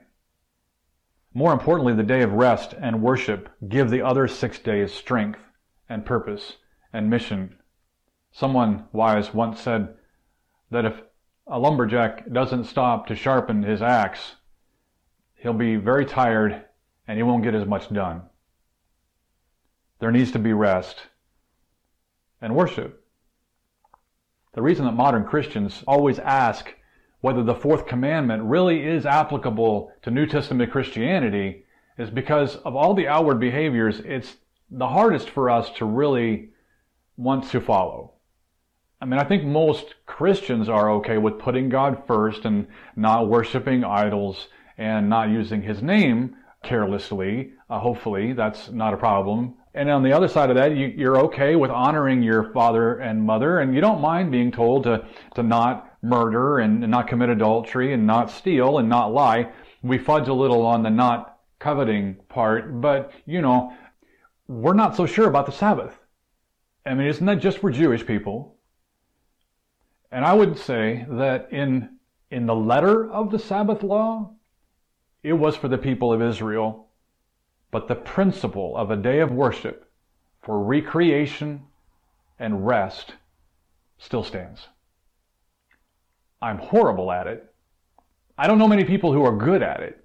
More 1.32 1.54
importantly, 1.54 1.94
the 1.94 2.02
day 2.02 2.20
of 2.20 2.34
rest 2.34 2.74
and 2.78 3.00
worship 3.00 3.48
give 3.66 3.88
the 3.88 4.02
other 4.02 4.28
six 4.28 4.58
days 4.58 4.92
strength 4.92 5.40
and 5.88 6.04
purpose 6.04 6.58
and 6.92 7.08
mission. 7.08 7.56
Someone 8.32 8.84
wise 8.92 9.32
once 9.32 9.62
said 9.62 9.94
that 10.70 10.84
if 10.84 11.00
a 11.46 11.58
lumberjack 11.58 12.30
doesn't 12.30 12.64
stop 12.64 13.06
to 13.06 13.16
sharpen 13.16 13.62
his 13.62 13.80
axe, 13.80 14.34
he'll 15.36 15.54
be 15.54 15.76
very 15.76 16.04
tired 16.04 16.66
and 17.06 17.16
he 17.16 17.22
won't 17.22 17.44
get 17.44 17.54
as 17.54 17.66
much 17.66 17.88
done. 17.88 18.24
There 20.00 20.12
needs 20.12 20.32
to 20.32 20.38
be 20.38 20.52
rest 20.52 20.98
and 22.42 22.54
worship. 22.54 23.06
The 24.54 24.62
reason 24.62 24.86
that 24.86 24.92
modern 24.92 25.24
Christians 25.24 25.84
always 25.86 26.18
ask 26.18 26.74
whether 27.20 27.42
the 27.42 27.54
fourth 27.54 27.86
commandment 27.86 28.44
really 28.44 28.86
is 28.86 29.04
applicable 29.04 29.92
to 30.02 30.10
New 30.10 30.26
Testament 30.26 30.70
Christianity 30.70 31.64
is 31.98 32.10
because 32.10 32.56
of 32.56 32.76
all 32.76 32.94
the 32.94 33.08
outward 33.08 33.40
behaviors, 33.40 34.00
it's 34.00 34.36
the 34.70 34.88
hardest 34.88 35.30
for 35.30 35.50
us 35.50 35.70
to 35.70 35.84
really 35.84 36.50
want 37.16 37.50
to 37.50 37.60
follow. 37.60 38.12
I 39.00 39.04
mean, 39.04 39.20
I 39.20 39.24
think 39.24 39.44
most 39.44 39.94
Christians 40.06 40.68
are 40.68 40.90
okay 40.92 41.18
with 41.18 41.38
putting 41.38 41.68
God 41.68 42.02
first 42.06 42.44
and 42.44 42.66
not 42.96 43.28
worshiping 43.28 43.84
idols 43.84 44.48
and 44.76 45.08
not 45.08 45.28
using 45.28 45.62
his 45.62 45.82
name 45.82 46.36
carelessly. 46.62 47.52
Uh, 47.70 47.78
hopefully, 47.78 48.32
that's 48.32 48.70
not 48.70 48.94
a 48.94 48.96
problem. 48.96 49.54
And 49.78 49.88
on 49.88 50.02
the 50.02 50.12
other 50.12 50.26
side 50.26 50.50
of 50.50 50.56
that, 50.56 50.74
you, 50.74 51.08
are 51.08 51.18
okay 51.26 51.54
with 51.54 51.70
honoring 51.70 52.20
your 52.20 52.50
father 52.52 52.98
and 52.98 53.22
mother, 53.22 53.60
and 53.60 53.72
you 53.72 53.80
don't 53.80 54.00
mind 54.00 54.32
being 54.32 54.50
told 54.50 54.82
to, 54.82 55.06
to 55.36 55.44
not 55.44 55.96
murder 56.02 56.58
and, 56.58 56.82
and 56.82 56.90
not 56.90 57.06
commit 57.06 57.28
adultery 57.28 57.92
and 57.92 58.04
not 58.04 58.28
steal 58.28 58.78
and 58.78 58.88
not 58.88 59.12
lie. 59.12 59.52
We 59.84 59.96
fudge 59.96 60.26
a 60.26 60.34
little 60.34 60.66
on 60.66 60.82
the 60.82 60.90
not 60.90 61.38
coveting 61.60 62.16
part, 62.28 62.80
but 62.80 63.12
you 63.24 63.40
know, 63.40 63.72
we're 64.48 64.74
not 64.74 64.96
so 64.96 65.06
sure 65.06 65.28
about 65.28 65.46
the 65.46 65.52
Sabbath. 65.52 65.96
I 66.84 66.94
mean, 66.94 67.06
isn't 67.06 67.26
that 67.26 67.36
just 67.36 67.58
for 67.58 67.70
Jewish 67.70 68.04
people? 68.04 68.56
And 70.10 70.24
I 70.24 70.32
would 70.32 70.58
say 70.58 71.06
that 71.08 71.52
in, 71.52 71.98
in 72.32 72.46
the 72.46 72.54
letter 72.56 73.08
of 73.08 73.30
the 73.30 73.38
Sabbath 73.38 73.84
law, 73.84 74.32
it 75.22 75.34
was 75.34 75.54
for 75.54 75.68
the 75.68 75.78
people 75.78 76.12
of 76.12 76.20
Israel. 76.20 76.87
But 77.70 77.88
the 77.88 77.94
principle 77.94 78.76
of 78.76 78.90
a 78.90 78.96
day 78.96 79.20
of 79.20 79.30
worship 79.30 79.90
for 80.42 80.62
recreation 80.62 81.64
and 82.38 82.66
rest 82.66 83.14
still 83.98 84.22
stands. 84.22 84.68
I'm 86.40 86.58
horrible 86.58 87.10
at 87.10 87.26
it. 87.26 87.52
I 88.38 88.46
don't 88.46 88.58
know 88.58 88.68
many 88.68 88.84
people 88.84 89.12
who 89.12 89.24
are 89.24 89.36
good 89.36 89.62
at 89.62 89.80
it, 89.80 90.04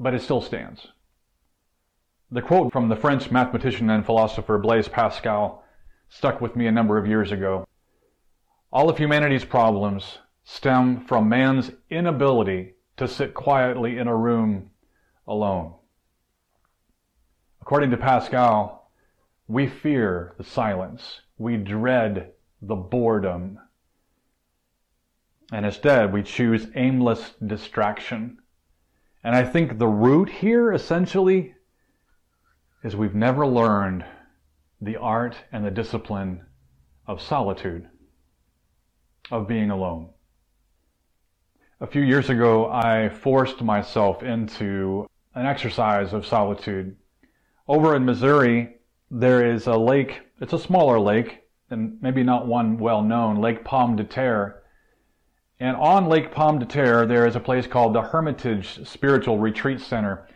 but 0.00 0.14
it 0.14 0.22
still 0.22 0.40
stands. 0.40 0.88
The 2.30 2.42
quote 2.42 2.72
from 2.72 2.88
the 2.88 2.96
French 2.96 3.30
mathematician 3.30 3.90
and 3.90 4.04
philosopher 4.04 4.58
Blaise 4.58 4.88
Pascal 4.88 5.62
stuck 6.08 6.40
with 6.40 6.56
me 6.56 6.66
a 6.66 6.72
number 6.72 6.98
of 6.98 7.06
years 7.06 7.32
ago. 7.32 7.66
All 8.72 8.90
of 8.90 8.98
humanity's 8.98 9.44
problems 9.44 10.18
stem 10.44 11.04
from 11.04 11.28
man's 11.28 11.70
inability 11.90 12.74
to 12.96 13.06
sit 13.06 13.34
quietly 13.34 13.98
in 13.98 14.08
a 14.08 14.16
room 14.16 14.70
alone. 15.26 15.74
According 17.68 17.90
to 17.90 17.98
Pascal, 17.98 18.90
we 19.46 19.66
fear 19.66 20.34
the 20.38 20.42
silence. 20.42 21.20
We 21.36 21.58
dread 21.58 22.32
the 22.62 22.74
boredom. 22.74 23.58
And 25.52 25.66
instead, 25.66 26.10
we 26.10 26.22
choose 26.22 26.68
aimless 26.76 27.34
distraction. 27.46 28.38
And 29.22 29.36
I 29.36 29.44
think 29.44 29.76
the 29.76 29.86
root 29.86 30.30
here 30.30 30.72
essentially 30.72 31.56
is 32.82 32.96
we've 32.96 33.14
never 33.14 33.46
learned 33.46 34.02
the 34.80 34.96
art 34.96 35.36
and 35.52 35.62
the 35.62 35.70
discipline 35.70 36.46
of 37.06 37.20
solitude 37.20 37.86
of 39.30 39.46
being 39.46 39.70
alone. 39.70 40.08
A 41.82 41.86
few 41.86 42.00
years 42.00 42.30
ago, 42.30 42.70
I 42.70 43.10
forced 43.10 43.60
myself 43.60 44.22
into 44.22 45.06
an 45.34 45.44
exercise 45.44 46.14
of 46.14 46.26
solitude. 46.26 46.96
Over 47.68 47.94
in 47.94 48.04
Missouri, 48.04 48.76
there 49.10 49.44
is 49.44 49.66
a 49.66 49.76
lake, 49.76 50.22
it's 50.40 50.52
a 50.52 50.58
smaller 50.58 50.98
lake, 50.98 51.42
and 51.70 51.98
maybe 52.00 52.22
not 52.22 52.46
one 52.46 52.78
well 52.78 53.02
known, 53.02 53.40
Lake 53.40 53.64
Pomme 53.64 53.96
de 53.96 54.04
Terre. 54.04 54.62
And 55.60 55.76
on 55.76 56.08
Lake 56.08 56.32
Pomme 56.32 56.58
de 56.58 56.66
Terre, 56.66 57.06
there 57.06 57.26
is 57.26 57.36
a 57.36 57.40
place 57.40 57.66
called 57.66 57.94
the 57.94 58.02
Hermitage 58.02 58.86
Spiritual 58.86 59.38
Retreat 59.38 59.80
Center. 59.80 60.28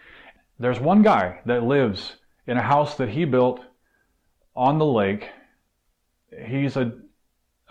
There's 0.58 0.78
one 0.78 1.02
guy 1.02 1.40
that 1.46 1.62
lives 1.62 2.16
in 2.46 2.58
a 2.58 2.62
house 2.62 2.96
that 2.96 3.08
he 3.08 3.24
built 3.24 3.60
on 4.54 4.78
the 4.78 4.86
lake. 4.86 5.30
He's 6.46 6.76
a 6.76 6.92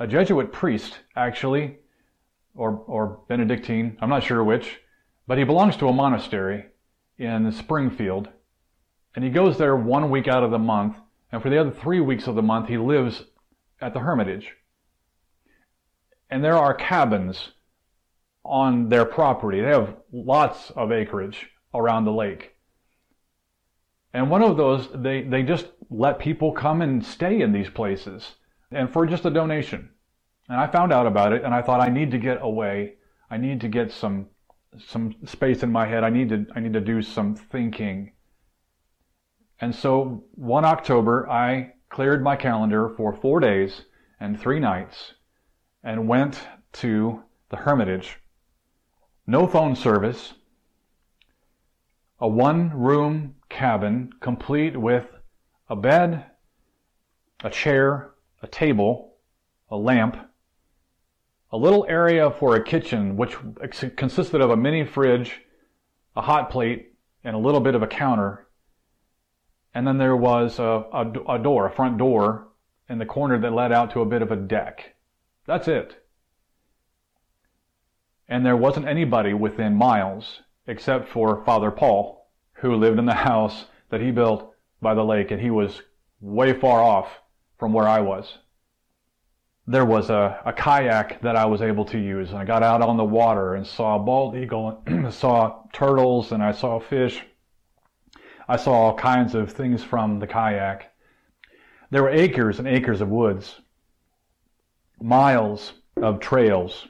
a 0.02 0.08
Jesuit 0.08 0.52
priest, 0.52 0.98
actually, 1.16 1.78
or, 2.56 2.84
or 2.88 3.20
Benedictine, 3.28 3.98
I'm 4.02 4.10
not 4.10 4.24
sure 4.24 4.44
which, 4.44 4.80
but 5.28 5.38
he 5.38 5.44
belongs 5.44 5.78
to 5.78 5.88
a 5.90 5.94
monastery 5.94 6.66
in 7.20 7.52
Springfield. 7.52 8.30
And 9.16 9.24
he 9.24 9.30
goes 9.30 9.58
there 9.58 9.76
one 9.76 10.10
week 10.10 10.28
out 10.28 10.44
of 10.44 10.52
the 10.52 10.60
month, 10.60 10.98
and 11.32 11.42
for 11.42 11.50
the 11.50 11.60
other 11.60 11.72
three 11.72 12.00
weeks 12.00 12.28
of 12.28 12.36
the 12.36 12.42
month, 12.42 12.68
he 12.68 12.78
lives 12.78 13.24
at 13.82 13.94
the 13.94 14.00
Hermitage. 14.00 14.54
And 16.30 16.44
there 16.44 16.58
are 16.58 16.74
cabins 16.74 17.52
on 18.44 18.90
their 18.90 19.06
property. 19.06 19.62
They 19.62 19.68
have 19.68 19.96
lots 20.12 20.72
of 20.72 20.92
acreage 20.92 21.48
around 21.74 22.06
the 22.06 22.12
lake. 22.12 22.56
And 24.14 24.30
one 24.30 24.44
of 24.44 24.58
those, 24.58 24.90
they, 24.94 25.24
they 25.24 25.44
just 25.44 25.68
let 25.90 26.20
people 26.20 26.52
come 26.52 26.82
and 26.82 27.06
stay 27.06 27.42
in 27.42 27.52
these 27.52 27.70
places 27.70 28.36
and 28.72 28.92
for 28.92 29.06
just 29.06 29.26
a 29.26 29.30
donation. 29.30 29.90
And 30.50 30.60
I 30.60 30.68
found 30.68 30.92
out 30.92 31.08
about 31.08 31.34
it 31.34 31.44
and 31.44 31.54
I 31.54 31.62
thought 31.62 31.82
I 31.82 31.90
need 31.90 32.12
to 32.12 32.18
get 32.18 32.40
away. 32.42 32.96
I 33.30 33.38
need 33.38 33.62
to 33.62 33.68
get 33.68 33.92
some 33.92 34.28
some 34.88 35.14
space 35.26 35.64
in 35.64 35.72
my 35.72 35.86
head. 35.86 36.04
I 36.04 36.10
need 36.10 36.30
to 36.30 36.46
I 36.56 36.60
need 36.62 36.74
to 36.74 36.82
do 36.82 37.02
some 37.02 37.36
thinking. 37.36 38.14
And 39.62 39.76
so 39.76 40.24
one 40.34 40.66
October 40.66 41.30
I 41.30 41.74
cleared 41.90 42.24
my 42.24 42.36
calendar 42.36 42.90
for 42.90 43.14
4 43.14 43.40
days 43.40 43.86
and 44.20 44.40
3 44.40 44.60
nights 44.60 45.14
and 45.84 46.08
went 46.08 46.42
to 46.74 47.22
the 47.50 47.58
Hermitage. 47.58 48.18
No 49.28 49.46
phone 49.46 49.76
service. 49.76 50.34
A 52.20 52.28
one 52.28 52.72
room 52.72 53.36
cabin 53.50 54.12
complete 54.20 54.76
with 54.76 55.06
a 55.70 55.76
bed, 55.76 56.26
a 57.44 57.50
chair, 57.50 58.12
a 58.42 58.48
table, 58.48 59.16
a 59.70 59.78
lamp, 59.78 60.18
a 61.52 61.58
little 61.58 61.86
area 61.88 62.32
for 62.32 62.56
a 62.56 62.64
kitchen, 62.64 63.16
which 63.16 63.38
consisted 63.96 64.42
of 64.42 64.50
a 64.50 64.58
mini 64.58 64.86
fridge, 64.86 65.42
a 66.16 66.22
hot 66.22 66.50
plate, 66.50 66.94
and 67.24 67.36
a 67.36 67.40
little 67.40 67.60
bit 67.60 67.76
of 67.76 67.84
a 67.84 67.88
counter. 67.88 68.48
And 69.74 69.88
then 69.88 69.98
there 69.98 70.16
was 70.16 70.60
a, 70.60 70.86
a, 70.94 71.36
a 71.36 71.40
door, 71.40 71.66
a 71.68 71.72
front 71.72 71.98
door, 71.98 72.48
in 72.90 72.98
the 72.98 73.06
corner 73.06 73.40
that 73.40 73.54
led 73.54 73.72
out 73.72 73.92
to 73.92 74.02
a 74.02 74.06
bit 74.06 74.22
of 74.22 74.32
a 74.32 74.36
deck. 74.36 74.96
That's 75.46 75.68
it. 75.68 76.06
And 78.28 78.46
there 78.46 78.58
wasn't 78.58 78.88
anybody 78.88 79.34
within 79.34 79.76
miles 79.76 80.42
except 80.68 81.08
for 81.10 81.44
Father 81.46 81.72
Paul, 81.72 82.30
who 82.54 82.76
lived 82.76 83.00
in 83.00 83.06
the 83.06 83.14
house 83.32 83.66
that 83.90 84.02
he 84.02 84.12
built 84.12 84.54
by 84.82 84.94
the 84.94 85.06
lake, 85.06 85.32
and 85.32 85.42
he 85.42 85.52
was 85.52 85.82
way 86.20 86.54
far 86.54 86.82
off 86.82 87.08
from 87.58 87.74
where 87.74 87.88
I 87.88 88.02
was. 88.02 88.38
There 89.68 89.86
was 89.86 90.10
a, 90.10 90.42
a 90.46 90.54
kayak 90.54 91.22
that 91.22 91.36
I 91.36 91.46
was 91.46 91.62
able 91.62 91.86
to 91.86 92.00
use, 92.00 92.32
and 92.32 92.40
I 92.40 92.46
got 92.46 92.64
out 92.64 92.82
on 92.82 92.98
the 92.98 93.04
water 93.04 93.56
and 93.56 93.66
saw 93.66 93.96
a 93.96 94.00
bald 94.00 94.36
eagle, 94.36 94.82
and 94.86 95.14
saw 95.22 95.64
turtles, 95.72 96.32
and 96.32 96.44
I 96.44 96.52
saw 96.52 96.80
fish. 96.80 97.24
I 98.52 98.58
saw 98.58 98.74
all 98.74 98.96
kinds 98.96 99.34
of 99.34 99.50
things 99.50 99.82
from 99.82 100.20
the 100.20 100.28
kayak. 100.28 100.92
There 101.90 102.04
were 102.04 102.10
acres 102.10 102.60
and 102.60 102.68
acres 102.68 103.00
of 103.00 103.08
woods, 103.08 103.62
miles 105.00 105.72
of 105.96 106.20
trails. 106.20 106.90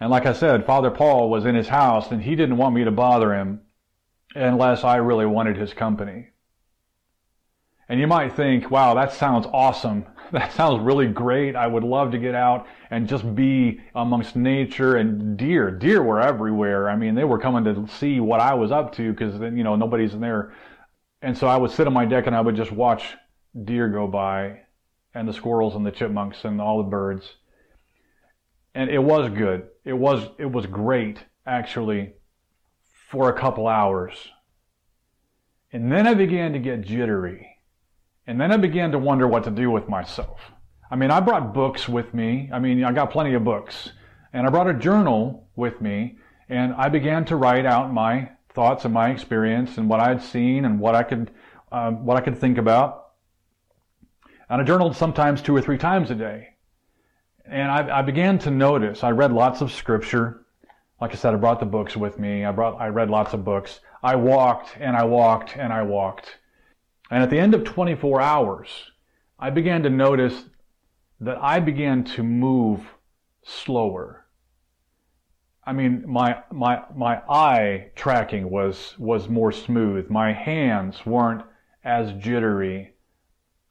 And 0.00 0.08
like 0.08 0.24
I 0.24 0.32
said, 0.32 0.64
Father 0.64 0.90
Paul 0.90 1.28
was 1.28 1.44
in 1.44 1.54
his 1.54 1.68
house 1.68 2.10
and 2.10 2.22
he 2.22 2.34
didn't 2.34 2.56
want 2.56 2.74
me 2.74 2.84
to 2.84 2.90
bother 2.90 3.34
him 3.34 3.60
unless 4.34 4.84
I 4.84 4.96
really 4.96 5.26
wanted 5.26 5.58
his 5.58 5.74
company. 5.74 6.28
And 7.86 8.00
you 8.00 8.06
might 8.06 8.34
think, 8.34 8.70
wow, 8.70 8.94
that 8.94 9.12
sounds 9.12 9.46
awesome. 9.52 10.06
That 10.32 10.52
sounds 10.52 10.82
really 10.82 11.06
great. 11.06 11.56
I 11.56 11.66
would 11.66 11.84
love 11.84 12.10
to 12.10 12.18
get 12.18 12.34
out 12.34 12.66
and 12.90 13.08
just 13.08 13.34
be 13.34 13.80
amongst 13.94 14.36
nature 14.36 14.96
and 14.96 15.38
deer. 15.38 15.70
Deer 15.70 16.02
were 16.02 16.20
everywhere. 16.20 16.90
I 16.90 16.96
mean, 16.96 17.14
they 17.14 17.24
were 17.24 17.38
coming 17.38 17.64
to 17.64 17.88
see 17.98 18.20
what 18.20 18.40
I 18.40 18.52
was 18.52 18.70
up 18.70 18.94
to 18.96 19.10
because, 19.10 19.40
you 19.40 19.64
know, 19.64 19.74
nobody's 19.76 20.12
in 20.12 20.20
there. 20.20 20.54
And 21.22 21.36
so 21.36 21.46
I 21.46 21.56
would 21.56 21.70
sit 21.70 21.86
on 21.86 21.94
my 21.94 22.04
deck 22.04 22.26
and 22.26 22.36
I 22.36 22.42
would 22.42 22.56
just 22.56 22.70
watch 22.70 23.16
deer 23.64 23.88
go 23.88 24.06
by 24.06 24.60
and 25.14 25.26
the 25.26 25.32
squirrels 25.32 25.74
and 25.74 25.86
the 25.86 25.90
chipmunks 25.90 26.44
and 26.44 26.60
all 26.60 26.76
the 26.78 26.90
birds. 26.90 27.36
And 28.74 28.90
it 28.90 29.02
was 29.02 29.30
good. 29.30 29.68
It 29.84 29.94
was, 29.94 30.28
it 30.38 30.52
was 30.52 30.66
great, 30.66 31.24
actually, 31.46 32.12
for 33.10 33.30
a 33.30 33.38
couple 33.38 33.66
hours. 33.66 34.14
And 35.72 35.90
then 35.90 36.06
I 36.06 36.12
began 36.12 36.52
to 36.52 36.58
get 36.58 36.82
jittery 36.82 37.47
and 38.28 38.38
then 38.38 38.52
I 38.52 38.58
began 38.58 38.92
to 38.92 38.98
wonder 38.98 39.26
what 39.26 39.44
to 39.44 39.50
do 39.50 39.70
with 39.70 39.88
myself. 39.88 40.38
I 40.90 40.96
mean, 40.96 41.10
I 41.10 41.18
brought 41.18 41.54
books 41.54 41.88
with 41.88 42.12
me. 42.12 42.50
I 42.52 42.58
mean, 42.58 42.84
I 42.84 42.92
got 42.92 43.10
plenty 43.10 43.32
of 43.32 43.42
books. 43.42 43.90
And 44.34 44.46
I 44.46 44.50
brought 44.50 44.68
a 44.68 44.74
journal 44.74 45.48
with 45.56 45.80
me. 45.80 46.18
And 46.50 46.74
I 46.74 46.90
began 46.90 47.24
to 47.26 47.36
write 47.36 47.64
out 47.64 47.90
my 47.90 48.30
thoughts 48.50 48.84
and 48.84 48.92
my 48.92 49.08
experience 49.08 49.78
and 49.78 49.88
what 49.88 50.00
I 50.00 50.08
had 50.08 50.22
seen 50.22 50.66
and 50.66 50.78
what 50.78 50.94
I 50.94 51.04
could, 51.04 51.30
uh, 51.72 51.90
what 51.90 52.18
I 52.18 52.20
could 52.20 52.36
think 52.36 52.58
about. 52.58 53.12
And 54.50 54.60
I 54.60 54.64
journaled 54.64 54.94
sometimes 54.94 55.40
two 55.40 55.56
or 55.56 55.62
three 55.62 55.78
times 55.78 56.10
a 56.10 56.14
day. 56.14 56.48
And 57.46 57.70
I, 57.70 58.00
I 58.00 58.02
began 58.02 58.38
to 58.40 58.50
notice, 58.50 59.02
I 59.02 59.10
read 59.10 59.32
lots 59.32 59.62
of 59.62 59.72
scripture. 59.72 60.44
Like 61.00 61.12
I 61.12 61.14
said, 61.14 61.32
I 61.32 61.38
brought 61.38 61.60
the 61.60 61.66
books 61.66 61.96
with 61.96 62.18
me. 62.18 62.44
I 62.44 62.52
brought, 62.52 62.78
I 62.78 62.88
read 62.88 63.08
lots 63.08 63.32
of 63.32 63.42
books. 63.42 63.80
I 64.02 64.16
walked 64.16 64.76
and 64.78 64.94
I 64.94 65.04
walked 65.04 65.56
and 65.56 65.72
I 65.72 65.80
walked. 65.80 66.36
And 67.10 67.22
at 67.22 67.30
the 67.30 67.38
end 67.38 67.54
of 67.54 67.64
24 67.64 68.20
hours, 68.20 68.90
I 69.38 69.50
began 69.50 69.82
to 69.84 69.90
notice 69.90 70.44
that 71.20 71.38
I 71.40 71.60
began 71.60 72.04
to 72.04 72.22
move 72.22 72.82
slower. 73.42 74.26
I 75.64 75.72
mean, 75.72 76.04
my, 76.06 76.42
my, 76.50 76.82
my 76.94 77.22
eye 77.28 77.90
tracking 77.94 78.50
was, 78.50 78.94
was 78.98 79.28
more 79.28 79.52
smooth. 79.52 80.10
My 80.10 80.32
hands 80.32 81.04
weren't 81.04 81.42
as 81.84 82.12
jittery. 82.12 82.94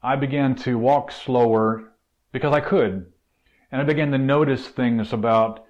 I 0.02 0.16
began 0.16 0.54
to 0.56 0.78
walk 0.78 1.10
slower 1.10 1.92
because 2.32 2.52
I 2.52 2.60
could. 2.60 3.12
And 3.70 3.80
I 3.80 3.84
began 3.84 4.10
to 4.12 4.18
notice 4.18 4.68
things 4.68 5.12
about 5.12 5.64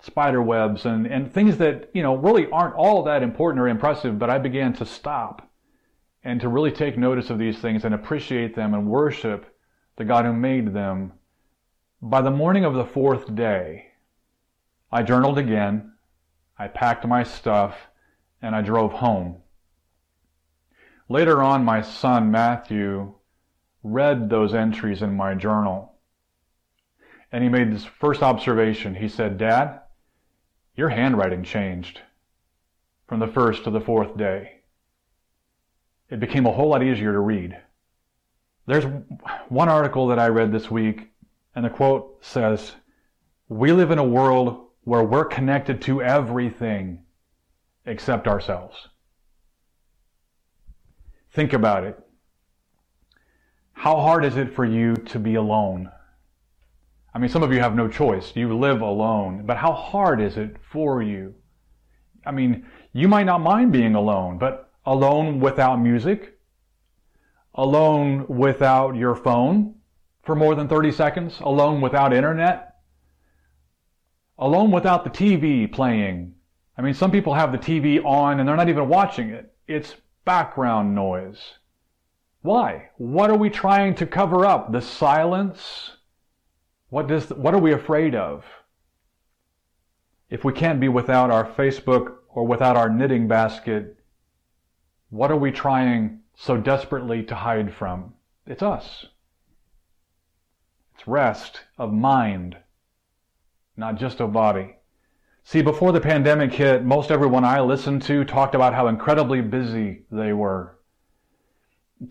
spider 0.00 0.42
webs 0.42 0.84
and, 0.84 1.06
and 1.06 1.32
things 1.32 1.58
that, 1.58 1.90
you 1.94 2.02
know, 2.02 2.16
really 2.16 2.48
aren't 2.50 2.74
all 2.74 3.04
that 3.04 3.22
important 3.22 3.60
or 3.60 3.68
impressive, 3.68 4.18
but 4.18 4.30
I 4.30 4.38
began 4.38 4.72
to 4.74 4.86
stop 4.86 5.48
and 6.24 6.40
to 6.40 6.48
really 6.48 6.70
take 6.70 6.96
notice 6.96 7.30
of 7.30 7.38
these 7.38 7.58
things 7.58 7.84
and 7.84 7.94
appreciate 7.94 8.54
them 8.54 8.74
and 8.74 8.86
worship 8.86 9.56
the 9.96 10.04
God 10.04 10.24
who 10.24 10.32
made 10.32 10.72
them. 10.72 11.12
By 12.00 12.22
the 12.22 12.30
morning 12.30 12.64
of 12.64 12.74
the 12.74 12.84
fourth 12.84 13.34
day, 13.34 13.86
I 14.90 15.02
journaled 15.02 15.38
again, 15.38 15.92
I 16.58 16.68
packed 16.68 17.06
my 17.06 17.22
stuff, 17.22 17.76
and 18.40 18.54
I 18.54 18.62
drove 18.62 18.92
home. 18.92 19.38
Later 21.08 21.42
on, 21.42 21.64
my 21.64 21.82
son 21.82 22.30
Matthew 22.30 23.14
read 23.82 24.30
those 24.30 24.54
entries 24.54 25.02
in 25.02 25.16
my 25.16 25.34
journal. 25.34 25.94
And 27.32 27.42
he 27.42 27.48
made 27.48 27.72
this 27.72 27.84
first 27.84 28.22
observation. 28.22 28.94
He 28.94 29.08
said, 29.08 29.38
Dad, 29.38 29.80
your 30.76 30.90
handwriting 30.90 31.42
changed 31.42 32.00
from 33.08 33.20
the 33.20 33.26
first 33.26 33.64
to 33.64 33.70
the 33.70 33.80
fourth 33.80 34.16
day 34.16 34.61
it 36.12 36.20
became 36.20 36.44
a 36.44 36.52
whole 36.52 36.68
lot 36.68 36.82
easier 36.82 37.10
to 37.10 37.18
read. 37.18 37.56
There's 38.66 38.84
one 39.48 39.70
article 39.70 40.08
that 40.08 40.18
I 40.18 40.28
read 40.28 40.52
this 40.52 40.70
week, 40.70 41.10
and 41.54 41.64
the 41.64 41.70
quote 41.70 42.22
says, 42.22 42.72
We 43.48 43.72
live 43.72 43.90
in 43.90 43.96
a 43.98 44.04
world 44.04 44.66
where 44.84 45.02
we're 45.02 45.24
connected 45.24 45.80
to 45.82 46.02
everything 46.02 47.04
except 47.86 48.28
ourselves. 48.28 48.88
Think 51.32 51.54
about 51.54 51.84
it. 51.84 51.98
How 53.72 53.96
hard 53.96 54.26
is 54.26 54.36
it 54.36 54.54
for 54.54 54.66
you 54.66 54.94
to 54.96 55.18
be 55.18 55.36
alone? 55.36 55.90
I 57.14 57.20
mean, 57.20 57.30
some 57.30 57.42
of 57.42 57.54
you 57.54 57.60
have 57.60 57.74
no 57.74 57.88
choice. 57.88 58.36
You 58.36 58.54
live 58.58 58.82
alone. 58.82 59.46
But 59.46 59.56
how 59.56 59.72
hard 59.72 60.20
is 60.20 60.36
it 60.36 60.56
for 60.70 61.02
you? 61.02 61.34
I 62.26 62.32
mean, 62.32 62.66
you 62.92 63.08
might 63.08 63.24
not 63.24 63.40
mind 63.40 63.72
being 63.72 63.94
alone, 63.94 64.36
but 64.36 64.71
alone 64.84 65.40
without 65.40 65.76
music, 65.76 66.38
alone 67.54 68.26
without 68.28 68.96
your 68.96 69.14
phone 69.14 69.74
for 70.22 70.34
more 70.34 70.54
than 70.54 70.68
30 70.68 70.92
seconds, 70.92 71.38
alone 71.40 71.80
without 71.80 72.12
internet, 72.12 72.76
alone 74.38 74.70
without 74.70 75.04
the 75.04 75.10
TV 75.10 75.70
playing. 75.70 76.34
I 76.76 76.82
mean, 76.82 76.94
some 76.94 77.10
people 77.10 77.34
have 77.34 77.52
the 77.52 77.58
TV 77.58 78.04
on 78.04 78.40
and 78.40 78.48
they're 78.48 78.56
not 78.56 78.68
even 78.68 78.88
watching 78.88 79.30
it. 79.30 79.54
It's 79.66 79.96
background 80.24 80.94
noise. 80.94 81.54
Why? 82.40 82.90
What 82.96 83.30
are 83.30 83.36
we 83.36 83.50
trying 83.50 83.94
to 83.96 84.06
cover 84.06 84.44
up? 84.44 84.72
The 84.72 84.80
silence? 84.80 85.92
What 86.88 87.06
does, 87.06 87.30
what 87.30 87.54
are 87.54 87.60
we 87.60 87.72
afraid 87.72 88.14
of? 88.14 88.44
If 90.28 90.44
we 90.44 90.52
can't 90.52 90.80
be 90.80 90.88
without 90.88 91.30
our 91.30 91.44
Facebook 91.44 92.16
or 92.28 92.46
without 92.46 92.76
our 92.76 92.88
knitting 92.88 93.28
basket, 93.28 94.01
what 95.12 95.30
are 95.30 95.36
we 95.36 95.52
trying 95.52 96.20
so 96.34 96.56
desperately 96.56 97.22
to 97.22 97.34
hide 97.34 97.74
from? 97.74 98.14
It's 98.46 98.62
us. 98.62 99.04
It's 100.94 101.06
rest 101.06 101.60
of 101.76 101.92
mind, 101.92 102.56
not 103.76 103.96
just 103.96 104.20
of 104.20 104.32
body. 104.32 104.76
See, 105.44 105.60
before 105.60 105.92
the 105.92 106.00
pandemic 106.00 106.54
hit, 106.54 106.82
most 106.82 107.10
everyone 107.10 107.44
I 107.44 107.60
listened 107.60 108.00
to 108.04 108.24
talked 108.24 108.54
about 108.54 108.72
how 108.72 108.86
incredibly 108.86 109.42
busy 109.42 110.06
they 110.10 110.32
were. 110.32 110.78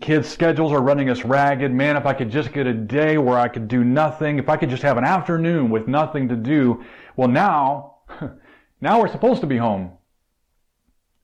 Kids' 0.00 0.28
schedules 0.28 0.70
are 0.70 0.80
running 0.80 1.10
us 1.10 1.24
ragged. 1.24 1.72
Man, 1.72 1.96
if 1.96 2.06
I 2.06 2.14
could 2.14 2.30
just 2.30 2.52
get 2.52 2.68
a 2.68 2.72
day 2.72 3.18
where 3.18 3.36
I 3.36 3.48
could 3.48 3.66
do 3.66 3.82
nothing, 3.82 4.38
if 4.38 4.48
I 4.48 4.56
could 4.56 4.70
just 4.70 4.84
have 4.84 4.96
an 4.96 5.04
afternoon 5.04 5.70
with 5.70 5.88
nothing 5.88 6.28
to 6.28 6.36
do. 6.36 6.84
Well, 7.16 7.28
now, 7.28 7.96
now 8.80 9.00
we're 9.00 9.10
supposed 9.10 9.40
to 9.40 9.48
be 9.48 9.56
home. 9.56 9.90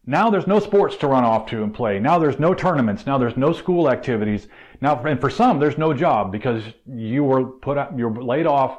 Now 0.09 0.31
there's 0.31 0.47
no 0.47 0.59
sports 0.59 0.97
to 0.97 1.07
run 1.07 1.23
off 1.23 1.51
to 1.51 1.63
and 1.63 1.75
play. 1.75 1.99
Now 1.99 2.19
there's 2.19 2.39
no 2.39 2.55
tournaments. 2.55 3.05
Now 3.05 3.19
there's 3.19 3.37
no 3.37 3.53
school 3.53 3.91
activities. 3.91 4.49
Now, 4.81 4.99
and 5.05 5.21
for 5.21 5.29
some, 5.29 5.59
there's 5.61 5.77
no 5.77 5.93
job 5.93 6.33
because 6.33 6.63
you 6.87 7.25
were 7.25 7.45
put 7.45 7.77
you're 7.95 8.11
laid 8.11 8.47
off 8.47 8.79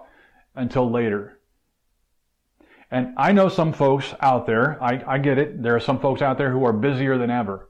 until 0.56 0.89
later. 0.89 1.39
And 2.89 3.13
I 3.15 3.32
know 3.32 3.48
some 3.48 3.74
folks 3.74 4.15
out 4.22 4.48
there, 4.48 4.82
I, 4.84 5.04
I 5.06 5.18
get 5.20 5.38
it. 5.38 5.62
There 5.62 5.76
are 5.76 5.80
some 5.80 6.00
folks 6.00 6.24
out 6.24 6.39
there 6.39 6.50
who 6.50 6.65
are 6.65 6.74
busier 6.74 7.20
than 7.20 7.30
ever. 7.30 7.70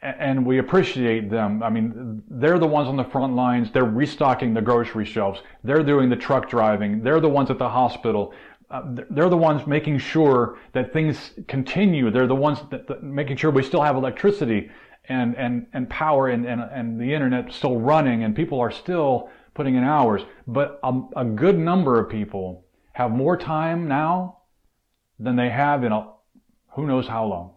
And 0.00 0.46
we 0.46 0.56
appreciate 0.56 1.28
them. 1.28 1.62
I 1.62 1.68
mean, 1.68 2.22
they're 2.30 2.58
the 2.58 2.66
ones 2.66 2.88
on 2.88 2.96
the 2.96 3.04
front 3.04 3.36
lines. 3.36 3.70
They're 3.70 3.84
restocking 3.84 4.54
the 4.54 4.62
grocery 4.62 5.04
shelves. 5.04 5.42
They're 5.62 5.82
doing 5.82 6.08
the 6.08 6.16
truck 6.16 6.48
driving. 6.48 7.02
They're 7.02 7.20
the 7.20 7.28
ones 7.28 7.50
at 7.50 7.58
the 7.58 7.68
hospital 7.68 8.32
uh, 8.70 8.82
they're 9.10 9.28
the 9.28 9.36
ones 9.36 9.66
making 9.66 9.98
sure 9.98 10.58
that 10.72 10.92
things 10.92 11.32
continue. 11.46 12.10
They're 12.10 12.26
the 12.26 12.34
ones 12.34 12.58
that, 12.70 12.88
that, 12.88 13.02
making 13.02 13.36
sure 13.36 13.50
we 13.50 13.62
still 13.62 13.82
have 13.82 13.96
electricity 13.96 14.70
and, 15.08 15.36
and, 15.36 15.66
and 15.72 15.88
power 15.88 16.28
and, 16.28 16.44
and, 16.44 16.60
and 16.60 17.00
the 17.00 17.14
internet 17.14 17.52
still 17.52 17.78
running 17.78 18.24
and 18.24 18.34
people 18.34 18.58
are 18.58 18.72
still 18.72 19.30
putting 19.54 19.76
in 19.76 19.84
hours. 19.84 20.22
But 20.48 20.80
a, 20.82 21.00
a 21.16 21.24
good 21.24 21.56
number 21.56 22.00
of 22.00 22.10
people 22.10 22.66
have 22.92 23.12
more 23.12 23.36
time 23.36 23.86
now 23.86 24.38
than 25.18 25.36
they 25.36 25.50
have 25.50 25.84
in 25.84 25.92
a, 25.92 26.10
who 26.72 26.86
knows 26.86 27.06
how 27.06 27.24
long. 27.24 27.54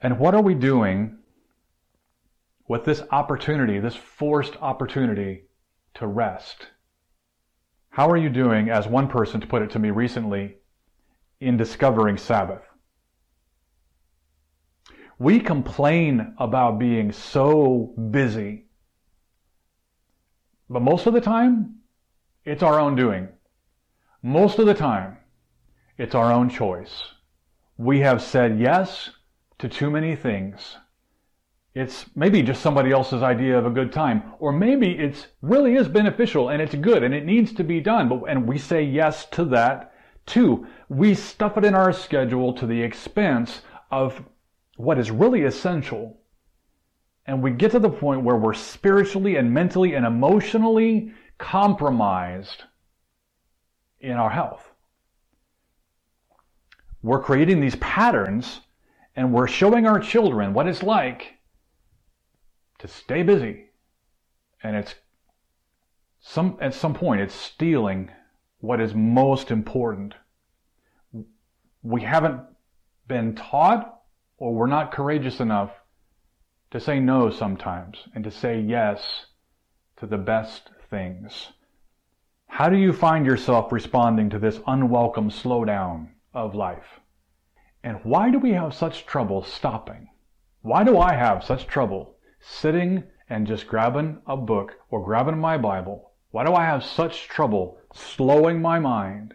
And 0.00 0.18
what 0.18 0.34
are 0.34 0.42
we 0.42 0.54
doing 0.54 1.18
with 2.66 2.84
this 2.84 3.02
opportunity, 3.10 3.78
this 3.78 3.96
forced 3.96 4.56
opportunity 4.60 5.44
to 5.94 6.06
rest? 6.06 6.66
How 7.90 8.08
are 8.10 8.16
you 8.16 8.28
doing, 8.28 8.70
as 8.70 8.86
one 8.86 9.08
person 9.08 9.40
put 9.40 9.62
it 9.62 9.70
to 9.70 9.78
me 9.78 9.90
recently, 9.90 10.58
in 11.40 11.56
discovering 11.56 12.16
Sabbath? 12.16 12.62
We 15.18 15.40
complain 15.40 16.34
about 16.38 16.78
being 16.78 17.10
so 17.10 17.94
busy, 18.10 18.66
but 20.70 20.82
most 20.82 21.06
of 21.06 21.14
the 21.14 21.20
time, 21.20 21.80
it's 22.44 22.62
our 22.62 22.78
own 22.78 22.94
doing. 22.94 23.28
Most 24.22 24.58
of 24.58 24.66
the 24.66 24.74
time, 24.74 25.16
it's 25.96 26.14
our 26.14 26.32
own 26.32 26.48
choice. 26.50 27.02
We 27.76 28.00
have 28.00 28.22
said 28.22 28.60
yes 28.60 29.10
to 29.58 29.68
too 29.68 29.90
many 29.90 30.14
things. 30.14 30.76
It's 31.78 32.06
maybe 32.16 32.42
just 32.42 32.60
somebody 32.60 32.90
else's 32.90 33.22
idea 33.22 33.56
of 33.56 33.64
a 33.64 33.70
good 33.70 33.92
time, 33.92 34.32
or 34.40 34.50
maybe 34.50 34.98
it's 34.98 35.28
really 35.42 35.76
is 35.76 35.86
beneficial 35.86 36.48
and 36.48 36.60
it's 36.60 36.74
good 36.74 37.04
and 37.04 37.14
it 37.14 37.24
needs 37.24 37.52
to 37.52 37.62
be 37.62 37.78
done, 37.78 38.08
but 38.08 38.24
and 38.28 38.48
we 38.48 38.58
say 38.58 38.82
yes 38.82 39.26
to 39.26 39.44
that 39.44 39.94
too. 40.26 40.66
We 40.88 41.14
stuff 41.14 41.56
it 41.56 41.64
in 41.64 41.76
our 41.76 41.92
schedule 41.92 42.52
to 42.54 42.66
the 42.66 42.82
expense 42.82 43.62
of 43.92 44.20
what 44.76 44.98
is 44.98 45.12
really 45.12 45.44
essential. 45.44 46.18
And 47.26 47.44
we 47.44 47.52
get 47.52 47.70
to 47.70 47.78
the 47.78 47.88
point 47.88 48.24
where 48.24 48.34
we're 48.34 48.54
spiritually 48.54 49.36
and 49.36 49.54
mentally 49.54 49.94
and 49.94 50.04
emotionally 50.04 51.12
compromised 51.38 52.64
in 54.00 54.14
our 54.16 54.30
health. 54.30 54.68
We're 57.04 57.22
creating 57.22 57.60
these 57.60 57.76
patterns 57.76 58.62
and 59.14 59.32
we're 59.32 59.46
showing 59.46 59.86
our 59.86 60.00
children 60.00 60.52
what 60.52 60.66
it's 60.66 60.82
like 60.82 61.37
to 62.78 62.88
stay 62.88 63.22
busy. 63.22 63.66
And 64.62 64.76
it's 64.76 64.94
some, 66.20 66.58
at 66.60 66.74
some 66.74 66.94
point, 66.94 67.20
it's 67.20 67.34
stealing 67.34 68.10
what 68.60 68.80
is 68.80 68.94
most 68.94 69.50
important. 69.50 70.14
We 71.82 72.02
haven't 72.02 72.40
been 73.06 73.34
taught 73.34 74.00
or 74.36 74.54
we're 74.54 74.66
not 74.66 74.92
courageous 74.92 75.40
enough 75.40 75.70
to 76.70 76.80
say 76.80 77.00
no 77.00 77.30
sometimes 77.30 78.08
and 78.14 78.24
to 78.24 78.30
say 78.30 78.60
yes 78.60 79.26
to 79.96 80.06
the 80.06 80.18
best 80.18 80.70
things. 80.90 81.52
How 82.46 82.68
do 82.68 82.76
you 82.76 82.92
find 82.92 83.26
yourself 83.26 83.72
responding 83.72 84.30
to 84.30 84.38
this 84.38 84.60
unwelcome 84.66 85.30
slowdown 85.30 86.08
of 86.34 86.54
life? 86.54 87.00
And 87.82 88.00
why 88.02 88.30
do 88.30 88.38
we 88.38 88.52
have 88.52 88.74
such 88.74 89.06
trouble 89.06 89.42
stopping? 89.42 90.08
Why 90.62 90.82
do 90.84 90.98
I 90.98 91.14
have 91.14 91.44
such 91.44 91.66
trouble 91.66 92.16
sitting 92.40 93.04
and 93.28 93.46
just 93.46 93.66
grabbing 93.66 94.20
a 94.26 94.36
book 94.36 94.74
or 94.90 95.04
grabbing 95.04 95.38
my 95.38 95.58
Bible? 95.58 96.12
Why 96.30 96.44
do 96.44 96.54
I 96.54 96.64
have 96.64 96.84
such 96.84 97.28
trouble 97.28 97.78
slowing 97.94 98.60
my 98.60 98.78
mind 98.78 99.34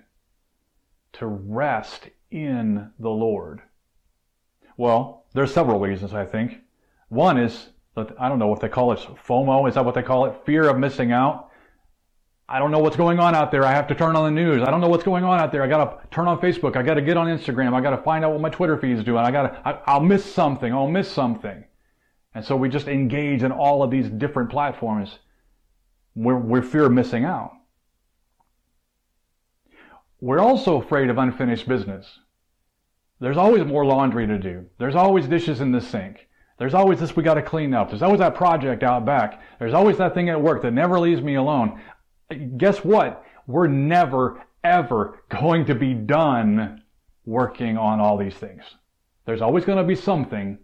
to 1.13 1.27
rest 1.27 2.09
in 2.31 2.91
the 2.99 3.09
Lord? 3.09 3.61
Well, 4.77 5.25
there's 5.33 5.53
several 5.53 5.79
reasons, 5.79 6.13
I 6.13 6.25
think. 6.25 6.59
One 7.09 7.37
is 7.37 7.69
that 7.95 8.13
I 8.19 8.29
don't 8.29 8.39
know 8.39 8.53
if 8.53 8.59
they 8.59 8.69
call 8.69 8.91
it 8.91 8.99
FOMO. 8.99 9.67
Is 9.67 9.75
that 9.75 9.85
what 9.85 9.95
they 9.95 10.01
call 10.01 10.25
it? 10.25 10.35
Fear 10.45 10.69
of 10.69 10.79
missing 10.79 11.11
out. 11.11 11.49
I 12.47 12.59
don't 12.59 12.71
know 12.71 12.79
what's 12.79 12.97
going 12.97 13.19
on 13.19 13.35
out 13.35 13.51
there. 13.51 13.65
I 13.65 13.71
have 13.71 13.87
to 13.87 13.95
turn 13.95 14.15
on 14.15 14.25
the 14.25 14.41
news. 14.41 14.61
I 14.61 14.69
don't 14.69 14.81
know 14.81 14.89
what's 14.89 15.03
going 15.03 15.23
on 15.23 15.39
out 15.39 15.51
there. 15.51 15.63
I 15.63 15.67
got 15.67 16.01
to 16.01 16.07
turn 16.09 16.27
on 16.27 16.39
Facebook. 16.39 16.75
I 16.75 16.83
got 16.83 16.95
to 16.95 17.01
get 17.01 17.17
on 17.17 17.27
Instagram. 17.27 17.73
I 17.73 17.81
got 17.81 17.91
to 17.91 18.01
find 18.03 18.25
out 18.25 18.31
what 18.31 18.41
my 18.41 18.49
Twitter 18.49 18.77
feed 18.77 18.97
is 18.97 19.03
doing. 19.03 19.19
I 19.19 19.31
got 19.31 19.63
to, 19.63 19.81
I, 19.87 19.97
will 19.97 20.05
miss 20.05 20.25
something. 20.25 20.73
I'll 20.73 20.89
miss 20.89 21.09
something. 21.09 21.63
And 22.35 22.43
so 22.43 22.55
we 22.55 22.69
just 22.69 22.87
engage 22.87 23.43
in 23.43 23.51
all 23.51 23.83
of 23.83 23.91
these 23.91 24.09
different 24.09 24.49
platforms. 24.49 25.19
We're, 26.15 26.37
we're 26.37 26.61
fear 26.61 26.85
of 26.85 26.91
missing 26.91 27.25
out. 27.25 27.51
We're 30.19 30.39
also 30.39 30.81
afraid 30.81 31.09
of 31.09 31.17
unfinished 31.17 31.67
business. 31.67 32.19
There's 33.19 33.37
always 33.37 33.65
more 33.65 33.85
laundry 33.85 34.25
to 34.27 34.37
do. 34.37 34.65
There's 34.79 34.95
always 34.95 35.27
dishes 35.27 35.61
in 35.61 35.71
the 35.71 35.81
sink. 35.81 36.27
There's 36.59 36.73
always 36.73 36.99
this 36.99 37.15
we 37.15 37.23
got 37.23 37.33
to 37.35 37.41
clean 37.41 37.73
up. 37.73 37.89
There's 37.89 38.01
always 38.01 38.19
that 38.19 38.35
project 38.35 38.83
out 38.83 39.05
back. 39.05 39.41
There's 39.59 39.73
always 39.73 39.97
that 39.97 40.13
thing 40.13 40.29
at 40.29 40.41
work 40.41 40.61
that 40.61 40.71
never 40.71 40.99
leaves 40.99 41.21
me 41.21 41.35
alone 41.35 41.79
guess 42.57 42.83
what? 42.83 43.25
We're 43.47 43.67
never, 43.67 44.43
ever 44.63 45.23
going 45.29 45.65
to 45.65 45.75
be 45.75 45.93
done 45.93 46.83
working 47.25 47.77
on 47.77 47.99
all 47.99 48.17
these 48.17 48.35
things. 48.35 48.63
There's 49.25 49.41
always 49.41 49.65
going 49.65 49.77
to 49.77 49.83
be 49.83 49.95
something. 49.95 50.57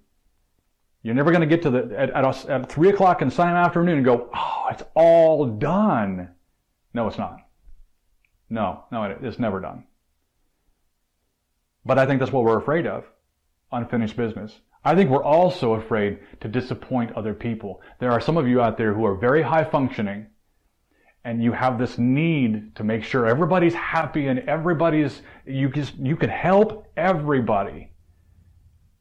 You're 1.02 1.16
never 1.16 1.32
going 1.32 1.42
to 1.42 1.48
get 1.48 1.62
to 1.64 1.70
the, 1.70 1.96
at, 1.98 2.10
at, 2.12 2.50
at 2.50 2.72
3 2.72 2.90
o'clock 2.90 3.22
in 3.22 3.32
Sunday 3.32 3.58
afternoon 3.58 3.98
and 3.98 4.06
go, 4.06 4.30
oh, 4.36 4.66
it's 4.72 4.84
all 4.96 5.46
done. 5.46 6.30
No, 6.94 7.08
it's 7.08 7.18
not. 7.18 7.38
No, 8.50 8.84
no, 8.92 9.04
it's 9.22 9.40
never 9.40 9.60
done. 9.60 9.86
But 11.86 12.00
I 12.00 12.06
think 12.06 12.20
that's 12.20 12.32
what 12.32 12.44
we're 12.44 12.60
afraid 12.60 12.86
of. 12.86 13.06
Unfinished 13.72 14.18
business. 14.18 14.60
I 14.84 14.96
think 14.96 15.10
we're 15.10 15.24
also 15.24 15.74
afraid 15.74 16.20
to 16.42 16.48
disappoint 16.48 17.14
other 17.14 17.34
people. 17.34 17.82
There 18.00 18.12
are 18.12 18.22
some 18.22 18.38
of 18.38 18.48
you 18.48 18.62
out 18.62 18.78
there 18.78 18.94
who 18.94 19.06
are 19.06 19.16
very 19.16 19.42
high 19.42 19.64
functioning 19.64 20.28
and 21.26 21.44
you 21.44 21.52
have 21.52 21.78
this 21.78 21.98
need 21.98 22.76
to 22.76 22.84
make 22.84 23.04
sure 23.04 23.28
everybody's 23.28 23.74
happy 23.74 24.28
and 24.28 24.40
everybody's 24.40 25.22
you 25.46 25.70
just 25.70 25.96
you 25.98 26.16
can 26.16 26.30
help 26.30 26.88
everybody 26.96 27.92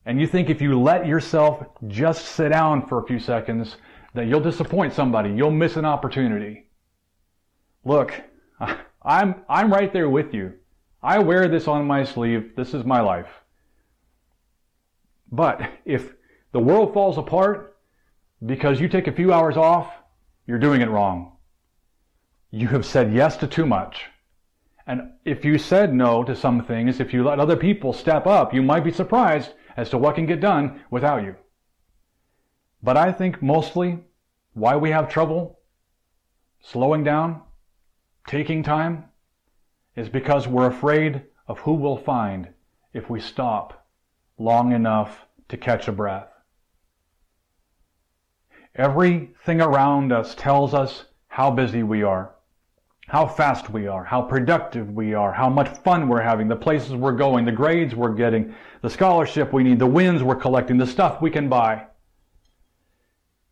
and 0.09 0.19
you 0.19 0.27
think 0.27 0.49
if 0.49 0.63
you 0.63 0.81
let 0.81 1.07
yourself 1.07 1.67
just 1.87 2.25
sit 2.25 2.49
down 2.49 2.87
for 2.87 2.99
a 2.99 3.07
few 3.07 3.19
seconds 3.19 3.77
that 4.15 4.27
you'll 4.27 4.41
disappoint 4.41 4.95
somebody. 4.95 5.31
You'll 5.31 5.51
miss 5.51 5.77
an 5.77 5.85
opportunity. 5.85 6.71
Look 7.85 8.15
i'm 9.03 9.45
i'm 9.51 9.71
right 9.71 9.93
there 9.93 10.09
with 10.09 10.33
you. 10.33 10.55
I 11.03 11.19
wear 11.19 11.47
this 11.47 11.69
on 11.69 11.87
my 11.87 12.05
sleeve. 12.05 12.57
This 12.57 12.73
is 12.73 12.87
my 12.87 13.03
life. 13.03 13.29
But 15.31 15.61
if 15.85 16.15
the 16.53 16.59
world 16.59 16.95
falls 16.95 17.19
apart 17.19 17.77
because 18.47 18.81
you 18.81 18.89
take 18.89 19.09
a 19.09 19.13
few 19.13 19.31
hours 19.31 19.59
off 19.59 19.93
you're 20.47 20.59
doing 20.59 20.81
it 20.81 20.89
wrong. 20.89 21.37
You 22.51 22.69
have 22.69 22.87
said 22.87 23.13
yes 23.13 23.37
to 23.37 23.47
too 23.47 23.67
much. 23.67 24.07
And 24.87 25.03
if 25.27 25.45
you 25.45 25.59
said 25.59 25.93
no 25.93 26.25
to 26.25 26.35
some 26.35 26.65
things, 26.65 26.99
if 26.99 27.13
you 27.13 27.23
let 27.23 27.39
other 27.39 27.57
people 27.57 27.93
step 27.93 28.27
up, 28.27 28.55
you 28.55 28.63
might 28.63 28.85
be 28.85 28.91
surprised 28.91 29.53
as 29.79 29.91
to 29.91 29.97
what 29.97 30.17
can 30.17 30.27
get 30.27 30.41
done 30.41 30.81
without 30.91 31.23
you. 31.23 31.37
But 32.83 32.97
I 32.97 33.13
think 33.13 33.41
mostly 33.41 34.01
why 34.53 34.75
we 34.75 34.91
have 34.91 35.09
trouble 35.09 35.61
slowing 36.61 37.05
down, 37.05 37.43
taking 38.27 38.65
time, 38.65 39.05
is 39.95 40.09
because 40.09 40.49
we're 40.49 40.67
afraid 40.67 41.23
of 41.47 41.61
who 41.61 41.75
we'll 41.75 41.97
find 41.97 42.49
if 42.93 43.09
we 43.09 43.21
stop 43.21 43.87
long 44.37 44.73
enough 44.73 45.27
to 45.49 45.57
catch 45.57 45.87
a 45.87 45.93
breath. 45.93 46.29
Everything 48.75 49.61
around 49.61 50.13
us 50.13 50.35
tells 50.35 50.75
us 50.75 51.05
how 51.29 51.53
busy 51.53 51.85
we 51.85 52.03
are 52.03 52.35
how 53.09 53.27
fast 53.27 53.71
we 53.71 53.87
are, 53.87 54.05
how 54.05 54.21
productive 54.21 54.91
we 54.91 55.15
are, 55.15 55.33
how 55.33 55.49
much 55.49 55.79
fun 55.79 56.09
we're 56.09 56.21
having, 56.21 56.47
the 56.47 56.55
places 56.55 56.93
we're 56.93 57.13
going, 57.13 57.47
the 57.47 57.53
grades 57.53 57.95
we're 57.95 58.13
getting, 58.13 58.55
the 58.83 58.91
scholarship 58.91 59.51
we 59.51 59.65
need, 59.65 59.79
the 59.79 59.87
wins 59.87 60.23
we're 60.23 60.37
collecting, 60.37 60.77
the 60.77 60.87
stuff 60.87 61.23
we 61.23 61.31
can 61.31 61.49
buy, 61.49 61.87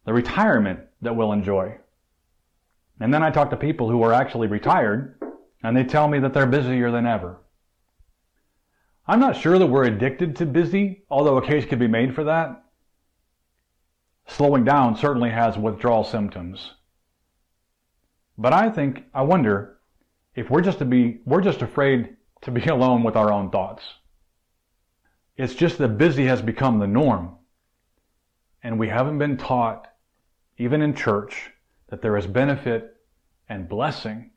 the 0.04 0.12
retirement 0.12 0.80
that 1.00 1.16
we'll 1.16 1.32
enjoy. 1.32 1.74
And 3.00 3.12
then 3.12 3.22
I 3.22 3.30
talk 3.30 3.48
to 3.48 3.56
people 3.56 3.90
who 3.90 4.02
are 4.02 4.12
actually 4.12 4.46
retired, 4.46 5.18
and 5.62 5.74
they 5.74 5.84
tell 5.84 6.06
me 6.06 6.18
that 6.18 6.34
they're 6.34 6.46
busier 6.46 6.90
than 6.90 7.06
ever. 7.06 7.38
I'm 9.08 9.20
not 9.20 9.36
sure 9.36 9.58
that 9.58 9.66
we're 9.66 9.84
addicted 9.84 10.36
to 10.36 10.46
busy, 10.46 11.04
although 11.08 11.38
a 11.38 11.46
case 11.46 11.64
could 11.64 11.78
be 11.78 11.88
made 11.88 12.14
for 12.14 12.24
that. 12.24 12.62
Slowing 14.26 14.64
down 14.64 14.96
certainly 14.96 15.30
has 15.30 15.56
withdrawal 15.56 16.04
symptoms. 16.04 16.74
But 18.38 18.52
I 18.52 18.70
think, 18.70 19.04
I 19.14 19.22
wonder 19.22 19.78
if 20.34 20.50
we're 20.50 20.60
just 20.60 20.78
to 20.78 20.84
be, 20.84 21.20
we're 21.24 21.40
just 21.40 21.62
afraid 21.62 22.16
to 22.42 22.50
be 22.50 22.64
alone 22.66 23.02
with 23.02 23.16
our 23.16 23.32
own 23.32 23.50
thoughts. 23.50 23.82
It's 25.36 25.54
just 25.54 25.78
that 25.78 25.98
busy 25.98 26.26
has 26.26 26.42
become 26.42 26.78
the 26.78 26.86
norm. 26.86 27.36
And 28.62 28.78
we 28.78 28.88
haven't 28.88 29.18
been 29.18 29.36
taught, 29.36 29.86
even 30.58 30.82
in 30.82 30.94
church, 30.94 31.50
that 31.88 32.02
there 32.02 32.16
is 32.16 32.26
benefit 32.26 32.96
and 33.48 33.68
blessing 33.68 34.30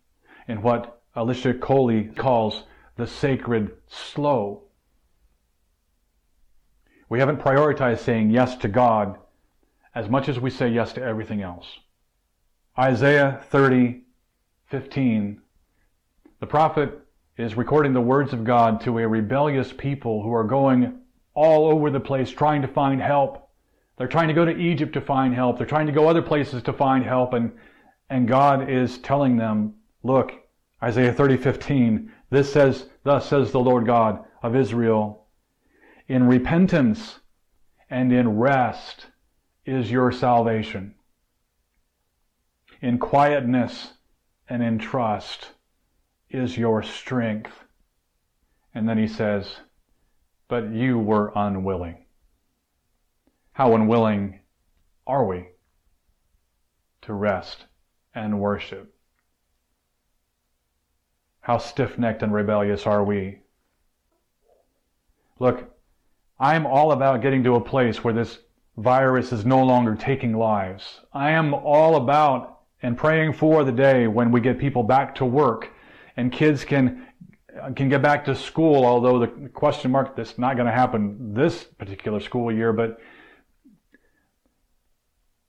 in 0.48 0.62
what 0.62 1.02
Alicia 1.16 1.54
Chole 1.56 2.16
calls 2.16 2.64
the 2.96 3.08
sacred 3.08 3.72
slow. 3.88 4.64
We 7.08 7.20
haven't 7.20 7.40
prioritized 7.40 8.00
saying 8.00 8.30
yes 8.30 8.56
to 8.58 8.68
God 8.68 9.18
as 9.96 10.10
much 10.10 10.30
as 10.30 10.40
we 10.40 10.50
say 10.50 10.70
yes 10.70 10.94
to 10.94 11.02
everything 11.02 11.42
else. 11.42 11.66
Isaiah 12.80 13.42
30, 13.50 14.04
15. 14.68 15.42
The 16.40 16.48
prophet 16.48 16.98
is 17.36 17.58
recording 17.58 17.92
the 17.92 18.00
words 18.00 18.32
of 18.32 18.46
God 18.46 18.80
to 18.82 19.00
a 19.00 19.08
rebellious 19.08 19.74
people 19.74 20.24
who 20.24 20.34
are 20.34 20.46
going 20.46 21.02
all 21.34 21.68
over 21.68 21.90
the 21.90 22.00
place 22.00 22.32
trying 22.32 22.62
to 22.62 22.70
find 22.70 23.02
help. 23.02 23.50
They're 23.98 24.08
trying 24.08 24.30
to 24.30 24.34
go 24.34 24.46
to 24.46 24.58
Egypt 24.58 24.94
to 24.94 25.02
find 25.02 25.36
help. 25.36 25.58
They're 25.58 25.68
trying 25.68 25.88
to 25.88 25.92
go 25.92 26.08
other 26.08 26.22
places 26.22 26.64
to 26.64 26.72
find 26.72 27.04
help. 27.04 27.34
And, 27.34 27.52
and 28.10 28.30
God 28.30 28.70
is 28.70 28.98
telling 29.00 29.36
them, 29.36 29.74
look, 30.04 30.32
Isaiah 30.82 31.12
30, 31.12 31.36
15, 31.36 32.10
this 32.30 32.54
says, 32.54 32.86
thus 33.04 33.28
says 33.28 33.52
the 33.52 33.60
Lord 33.60 33.86
God 33.88 34.24
of 34.42 34.56
Israel, 34.56 35.26
in 36.08 36.30
repentance 36.30 37.20
and 37.90 38.14
in 38.14 38.38
rest 38.38 39.08
is 39.66 39.92
your 39.92 40.14
salvation 40.14 40.96
in 42.82 42.98
quietness 42.98 43.94
and 44.48 44.64
in 44.64 44.78
trust 44.80 45.52
is 46.30 46.58
your 46.58 46.82
strength. 46.84 47.52
And 48.74 48.88
then 48.88 48.98
he 48.98 49.08
says, 49.08 49.60
but 50.48 50.72
you 50.72 50.98
were 50.98 51.32
unwilling. 51.36 52.06
How 53.54 53.76
unwilling 53.76 54.40
are 55.06 55.26
we 55.26 55.48
to 57.02 57.14
rest 57.14 57.66
and 58.16 58.40
worship? 58.40 58.94
How 61.42 61.58
stiff 61.58 61.98
necked 61.98 62.24
and 62.24 62.34
rebellious 62.34 62.86
are 62.86 63.04
we? 63.04 63.40
Look, 65.40 65.76
I'm 66.40 66.66
all 66.66 66.92
about 66.92 67.22
getting 67.22 67.44
to 67.44 67.56
a 67.56 67.62
place 67.62 68.04
where 68.04 68.14
this 68.14 68.40
virus 68.78 69.32
is 69.32 69.46
no 69.46 69.64
longer 69.64 69.96
taking 69.96 70.38
lives. 70.38 71.02
I 71.14 71.32
am 71.32 71.54
all 71.54 71.96
about 71.96 72.59
and 72.82 72.98
praying 72.98 73.34
for 73.34 73.64
the 73.64 73.72
day 73.72 74.08
when 74.08 74.32
we 74.32 74.42
get 74.42 74.60
people 74.60 74.84
back 74.84 75.16
to 75.16 75.26
work 75.26 75.70
and 76.16 76.32
kids 76.32 76.64
can 76.64 77.06
can 77.76 77.90
get 77.90 78.02
back 78.02 78.26
to 78.26 78.36
school, 78.36 78.86
although 78.86 79.20
the 79.20 79.50
question 79.50 79.92
mark 79.92 80.16
that's 80.16 80.38
not 80.38 80.56
going 80.56 80.68
to 80.68 80.72
happen 80.72 81.34
this 81.34 81.64
particular 81.64 82.20
school 82.20 82.54
year, 82.54 82.72
but 82.72 83.00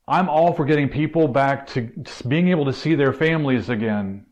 I'm 0.07 0.27
all 0.27 0.53
for 0.53 0.65
getting 0.65 0.89
people 0.89 1.27
back 1.27 1.67
to 1.67 1.89
being 2.27 2.49
able 2.49 2.65
to 2.65 2.73
see 2.73 2.95
their 2.95 3.13
families 3.13 3.69
again. 3.69 4.25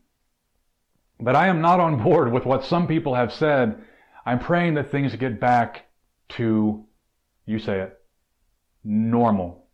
But 1.18 1.36
I 1.36 1.48
am 1.48 1.60
not 1.60 1.80
on 1.80 2.02
board 2.02 2.32
with 2.32 2.44
what 2.44 2.64
some 2.64 2.86
people 2.86 3.14
have 3.14 3.32
said. 3.32 3.82
I'm 4.26 4.38
praying 4.38 4.74
that 4.74 4.90
things 4.90 5.14
get 5.16 5.40
back 5.40 5.86
to, 6.30 6.84
you 7.46 7.58
say 7.58 7.80
it, 7.80 7.98
normal. 8.84 9.66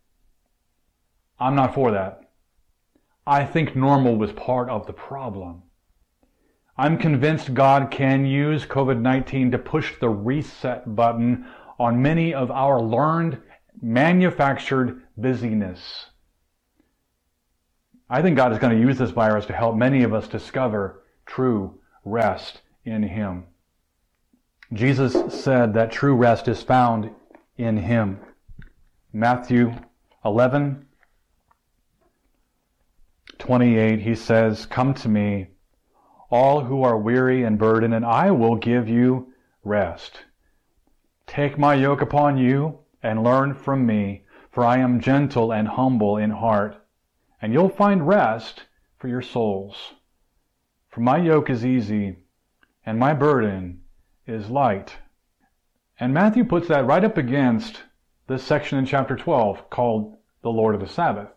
I'm 1.39 1.55
not 1.55 1.73
for 1.73 1.91
that. 1.91 2.26
I 3.27 3.45
think 3.45 3.75
normal 3.75 4.15
was 4.15 4.31
part 4.31 4.69
of 4.69 4.87
the 4.87 4.93
problem. 4.93 5.63
I'm 6.77 6.97
convinced 6.97 7.53
God 7.53 7.91
can 7.91 8.25
use 8.25 8.65
COVID-19 8.65 9.51
to 9.51 9.57
push 9.57 9.99
the 9.99 10.07
reset 10.07 10.95
button 10.95 11.45
on 11.77 12.01
many 12.01 12.33
of 12.33 12.49
our 12.49 12.81
learned, 12.81 13.39
manufactured 13.81 15.01
busyness. 15.17 16.05
I 18.09 18.21
think 18.21 18.37
God 18.37 18.53
is 18.53 18.59
going 18.59 18.73
to 18.73 18.81
use 18.81 18.97
this 18.97 19.11
virus 19.11 19.45
to 19.47 19.53
help 19.53 19.75
many 19.75 20.03
of 20.03 20.13
us 20.13 20.29
discover 20.29 21.03
true 21.25 21.81
rest 22.05 22.61
in 22.85 23.03
Him. 23.03 23.43
Jesus 24.71 25.13
said 25.33 25.73
that 25.73 25.91
true 25.91 26.15
rest 26.15 26.47
is 26.47 26.63
found 26.63 27.09
in 27.57 27.75
Him. 27.75 28.19
Matthew 29.11 29.73
11, 30.23 30.86
28, 33.39 33.99
he 33.99 34.15
says, 34.15 34.65
Come 34.65 34.93
to 34.95 35.09
me, 35.09 35.47
all 36.29 36.63
who 36.63 36.83
are 36.83 36.97
weary 36.97 37.43
and 37.43 37.57
burdened, 37.57 37.93
and 37.93 38.05
I 38.05 38.31
will 38.31 38.55
give 38.55 38.89
you 38.89 39.33
rest. 39.63 40.23
Take 41.25 41.57
my 41.57 41.73
yoke 41.75 42.01
upon 42.01 42.37
you 42.37 42.79
and 43.03 43.23
learn 43.23 43.53
from 43.53 43.85
me, 43.85 44.23
for 44.51 44.65
I 44.65 44.77
am 44.79 44.99
gentle 44.99 45.51
and 45.51 45.67
humble 45.67 46.17
in 46.17 46.31
heart, 46.31 46.75
and 47.41 47.53
you'll 47.53 47.69
find 47.69 48.07
rest 48.07 48.65
for 48.97 49.07
your 49.07 49.21
souls. 49.21 49.93
For 50.89 51.01
my 51.01 51.17
yoke 51.17 51.49
is 51.49 51.65
easy, 51.65 52.17
and 52.85 52.97
my 52.97 53.13
burden 53.13 53.81
is 54.25 54.49
light. 54.49 54.97
And 55.99 56.13
Matthew 56.13 56.43
puts 56.43 56.67
that 56.69 56.85
right 56.85 57.03
up 57.03 57.17
against 57.17 57.83
this 58.27 58.43
section 58.43 58.77
in 58.77 58.85
chapter 58.85 59.15
12 59.15 59.69
called 59.69 60.17
the 60.41 60.49
Lord 60.49 60.75
of 60.75 60.81
the 60.81 60.87
Sabbath. 60.87 61.29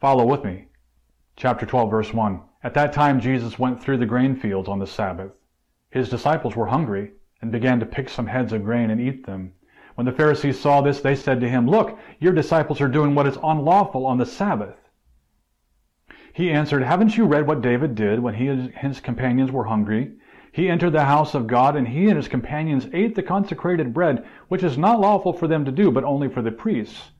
Follow 0.00 0.24
with 0.24 0.44
me. 0.44 0.69
Chapter 1.40 1.64
12, 1.64 1.90
verse 1.90 2.12
1. 2.12 2.38
At 2.62 2.74
that 2.74 2.92
time, 2.92 3.18
Jesus 3.18 3.58
went 3.58 3.80
through 3.80 3.96
the 3.96 4.04
grain 4.04 4.36
fields 4.36 4.68
on 4.68 4.78
the 4.78 4.86
Sabbath. 4.86 5.32
His 5.90 6.10
disciples 6.10 6.54
were 6.54 6.66
hungry 6.66 7.12
and 7.40 7.50
began 7.50 7.80
to 7.80 7.86
pick 7.86 8.10
some 8.10 8.26
heads 8.26 8.52
of 8.52 8.62
grain 8.62 8.90
and 8.90 9.00
eat 9.00 9.24
them. 9.24 9.54
When 9.94 10.04
the 10.04 10.12
Pharisees 10.12 10.60
saw 10.60 10.82
this, 10.82 11.00
they 11.00 11.14
said 11.14 11.40
to 11.40 11.48
him, 11.48 11.66
Look, 11.66 11.98
your 12.18 12.34
disciples 12.34 12.78
are 12.82 12.88
doing 12.88 13.14
what 13.14 13.26
is 13.26 13.38
unlawful 13.42 14.04
on 14.04 14.18
the 14.18 14.26
Sabbath. 14.26 14.90
He 16.34 16.50
answered, 16.50 16.82
Haven't 16.82 17.16
you 17.16 17.24
read 17.24 17.46
what 17.46 17.62
David 17.62 17.94
did 17.94 18.20
when 18.20 18.34
he 18.34 18.48
and 18.48 18.74
his 18.74 19.00
companions 19.00 19.50
were 19.50 19.64
hungry? 19.64 20.12
He 20.52 20.68
entered 20.68 20.92
the 20.92 21.06
house 21.06 21.34
of 21.34 21.46
God, 21.46 21.74
and 21.74 21.88
he 21.88 22.08
and 22.08 22.18
his 22.18 22.28
companions 22.28 22.86
ate 22.92 23.14
the 23.14 23.22
consecrated 23.22 23.94
bread, 23.94 24.26
which 24.48 24.62
is 24.62 24.76
not 24.76 25.00
lawful 25.00 25.32
for 25.32 25.48
them 25.48 25.64
to 25.64 25.72
do, 25.72 25.90
but 25.90 26.04
only 26.04 26.28
for 26.28 26.42
the 26.42 26.52
priests. 26.52 27.12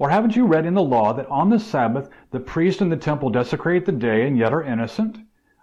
Or 0.00 0.08
haven't 0.08 0.34
you 0.34 0.46
read 0.46 0.64
in 0.64 0.72
the 0.72 0.82
law 0.82 1.12
that 1.12 1.28
on 1.28 1.50
the 1.50 1.58
Sabbath 1.58 2.08
the 2.30 2.40
priest 2.40 2.80
in 2.80 2.88
the 2.88 2.96
temple 2.96 3.28
desecrate 3.28 3.84
the 3.84 3.92
day 3.92 4.26
and 4.26 4.38
yet 4.38 4.54
are 4.54 4.62
innocent? 4.62 5.18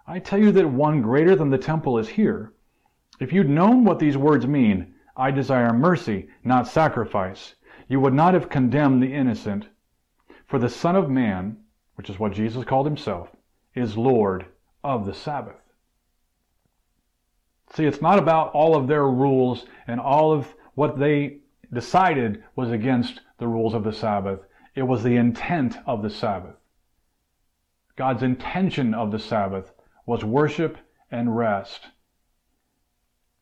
I 0.06 0.20
tell 0.20 0.38
you 0.38 0.52
that 0.52 0.70
one 0.70 1.02
greater 1.02 1.34
than 1.34 1.50
the 1.50 1.58
temple 1.58 1.98
is 1.98 2.08
here. 2.08 2.52
If 3.18 3.32
you'd 3.32 3.48
known 3.48 3.84
what 3.84 3.98
these 3.98 4.16
words 4.16 4.46
mean, 4.46 4.94
I 5.16 5.32
desire 5.32 5.72
mercy, 5.72 6.28
not 6.44 6.68
sacrifice, 6.68 7.56
you 7.88 7.98
would 7.98 8.14
not 8.14 8.32
have 8.32 8.48
condemned 8.48 9.02
the 9.02 9.12
innocent. 9.12 9.66
For 10.46 10.60
the 10.60 10.68
Son 10.68 10.94
of 10.94 11.10
Man, 11.10 11.56
which 11.96 12.08
is 12.08 12.20
what 12.20 12.32
Jesus 12.32 12.64
called 12.64 12.86
himself, 12.86 13.34
is 13.74 13.96
Lord 13.96 14.46
of 14.84 15.04
the 15.04 15.14
Sabbath. 15.14 15.60
See, 17.74 17.86
it's 17.86 18.00
not 18.00 18.20
about 18.20 18.52
all 18.52 18.76
of 18.76 18.86
their 18.86 19.08
rules 19.08 19.66
and 19.88 19.98
all 19.98 20.30
of 20.30 20.54
what 20.76 20.96
they 20.96 21.38
decided 21.72 22.42
was 22.56 22.70
against 22.70 23.20
the 23.38 23.48
rules 23.48 23.74
of 23.74 23.84
the 23.84 23.92
Sabbath. 23.92 24.40
It 24.74 24.82
was 24.82 25.02
the 25.02 25.16
intent 25.16 25.76
of 25.86 26.02
the 26.02 26.10
Sabbath. 26.10 26.56
God's 27.96 28.22
intention 28.22 28.94
of 28.94 29.10
the 29.10 29.18
Sabbath 29.18 29.72
was 30.06 30.24
worship 30.24 30.78
and 31.10 31.36
rest. 31.36 31.80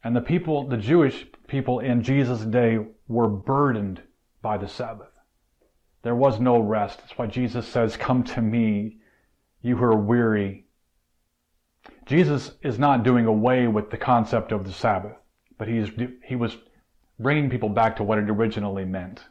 And 0.02 0.14
the 0.14 0.20
people, 0.20 0.68
the 0.68 0.76
Jewish 0.76 1.26
people 1.46 1.80
in 1.80 2.02
Jesus' 2.02 2.44
day 2.44 2.78
were 3.08 3.28
burdened 3.28 4.02
by 4.42 4.56
the 4.56 4.68
Sabbath. 4.68 5.10
There 6.02 6.14
was 6.14 6.40
no 6.40 6.58
rest. 6.58 7.00
That's 7.00 7.18
why 7.18 7.26
Jesus 7.26 7.66
says, 7.66 7.96
Come 7.96 8.22
to 8.24 8.40
me, 8.40 8.98
you 9.62 9.76
who 9.76 9.84
are 9.84 9.96
weary 9.96 10.66
Jesus 12.06 12.52
is 12.62 12.78
not 12.78 13.02
doing 13.02 13.26
away 13.26 13.66
with 13.66 13.90
the 13.90 13.96
concept 13.96 14.52
of 14.52 14.64
the 14.64 14.72
Sabbath, 14.72 15.16
but 15.58 15.68
he's, 15.68 15.90
he 16.24 16.36
was 16.36 16.56
bringing 17.18 17.50
people 17.50 17.68
back 17.68 17.96
to 17.96 18.04
what 18.04 18.18
it 18.18 18.28
originally 18.28 18.84
meant. 18.84 19.24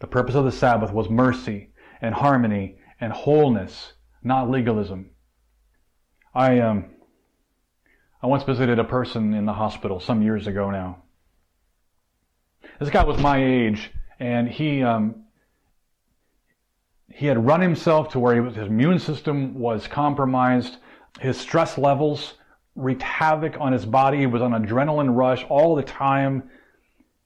The 0.00 0.06
purpose 0.06 0.34
of 0.34 0.44
the 0.44 0.52
Sabbath 0.52 0.92
was 0.92 1.08
mercy 1.08 1.72
and 2.00 2.14
harmony 2.14 2.78
and 3.00 3.12
wholeness, 3.12 3.92
not 4.22 4.50
legalism. 4.50 5.10
I, 6.34 6.60
um, 6.60 6.86
I 8.22 8.26
once 8.26 8.44
visited 8.44 8.78
a 8.78 8.84
person 8.84 9.34
in 9.34 9.46
the 9.46 9.52
hospital 9.52 10.00
some 10.00 10.22
years 10.22 10.46
ago 10.46 10.70
now. 10.70 11.02
This 12.78 12.90
guy 12.90 13.04
was 13.04 13.20
my 13.20 13.42
age, 13.42 13.90
and 14.18 14.48
he, 14.48 14.82
um, 14.82 15.24
he 17.08 17.26
had 17.26 17.44
run 17.44 17.60
himself 17.60 18.10
to 18.10 18.18
where 18.18 18.42
was, 18.42 18.54
his 18.54 18.68
immune 18.68 18.98
system 18.98 19.58
was 19.58 19.86
compromised. 19.86 20.76
His 21.20 21.38
stress 21.38 21.76
levels 21.76 22.34
wreaked 22.80 23.02
havoc 23.02 23.56
on 23.60 23.72
his 23.72 23.86
body. 23.86 24.18
He 24.18 24.26
was 24.26 24.42
on 24.42 24.52
adrenaline 24.52 25.14
rush 25.14 25.44
all 25.48 25.74
the 25.74 25.82
time. 25.82 26.50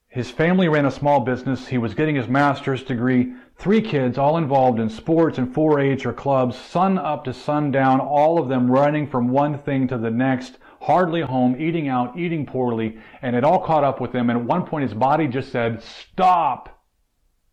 His 0.09 0.31
family 0.31 0.69
ran 0.69 0.87
a 0.87 0.91
small 0.91 1.21
business. 1.21 1.67
He 1.67 1.79
was 1.79 1.95
getting 1.95 2.15
his 2.15 2.29
master's 2.29 2.85
degree. 2.85 3.33
Three 3.57 3.81
kids, 3.81 4.17
all 4.17 4.37
involved 4.37 4.79
in 4.79 4.89
sports 4.89 5.39
and 5.39 5.53
4-H 5.53 6.07
or 6.07 6.13
clubs, 6.13 6.57
sun 6.57 6.99
up 6.99 7.25
to 7.25 7.33
sundown, 7.33 8.01
all 8.01 8.39
of 8.39 8.49
them 8.49 8.71
running 8.71 9.09
from 9.09 9.29
one 9.29 9.59
thing 9.59 9.89
to 9.89 9.99
the 9.99 10.11
next, 10.11 10.59
hardly 10.81 11.23
home, 11.23 11.61
eating 11.61 11.89
out, 11.89 12.17
eating 12.17 12.47
poorly, 12.47 12.99
and 13.23 13.35
it 13.35 13.43
all 13.43 13.61
caught 13.61 13.83
up 13.83 14.01
with 14.01 14.15
him. 14.15 14.31
And 14.31 14.39
at 14.39 14.45
one 14.45 14.67
point, 14.67 14.85
his 14.85 14.95
body 14.95 15.27
just 15.27 15.51
said, 15.51 15.83
stop. 15.83 16.85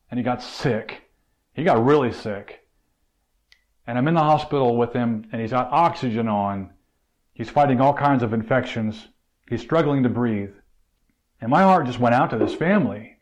And 0.09 0.19
he 0.19 0.23
got 0.23 0.43
sick. 0.43 1.09
He 1.53 1.63
got 1.63 1.83
really 1.83 2.11
sick. 2.11 2.59
And 3.87 3.97
I'm 3.97 4.07
in 4.07 4.13
the 4.13 4.21
hospital 4.21 4.77
with 4.77 4.93
him, 4.93 5.27
and 5.31 5.41
he's 5.41 5.51
got 5.51 5.71
oxygen 5.71 6.27
on. 6.27 6.71
He's 7.41 7.49
fighting 7.49 7.81
all 7.81 7.95
kinds 7.95 8.21
of 8.21 8.33
infections. 8.33 9.07
He's 9.49 9.61
struggling 9.61 10.03
to 10.03 10.09
breathe. 10.09 10.53
And 11.41 11.49
my 11.49 11.63
heart 11.63 11.87
just 11.87 11.97
went 11.97 12.13
out 12.13 12.29
to 12.29 12.37
this 12.37 12.53
family. 12.53 13.15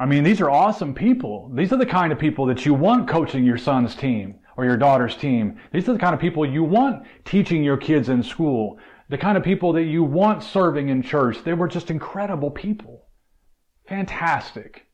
I 0.00 0.06
mean, 0.06 0.24
these 0.24 0.40
are 0.40 0.48
awesome 0.48 0.94
people. 0.94 1.50
These 1.54 1.74
are 1.74 1.76
the 1.76 1.84
kind 1.84 2.14
of 2.14 2.18
people 2.18 2.46
that 2.46 2.64
you 2.64 2.72
want 2.72 3.10
coaching 3.10 3.44
your 3.44 3.58
son's 3.58 3.94
team 3.94 4.36
or 4.56 4.64
your 4.64 4.78
daughter's 4.78 5.14
team. 5.14 5.60
These 5.70 5.86
are 5.86 5.92
the 5.92 5.98
kind 5.98 6.14
of 6.14 6.20
people 6.22 6.46
you 6.46 6.64
want 6.64 7.06
teaching 7.26 7.62
your 7.62 7.76
kids 7.76 8.08
in 8.08 8.22
school. 8.22 8.78
The 9.10 9.18
kind 9.18 9.36
of 9.36 9.44
people 9.44 9.74
that 9.74 9.84
you 9.84 10.02
want 10.02 10.42
serving 10.42 10.88
in 10.88 11.02
church. 11.02 11.44
They 11.44 11.52
were 11.52 11.68
just 11.68 11.90
incredible 11.90 12.50
people. 12.50 13.04
Fantastic. 13.86 14.86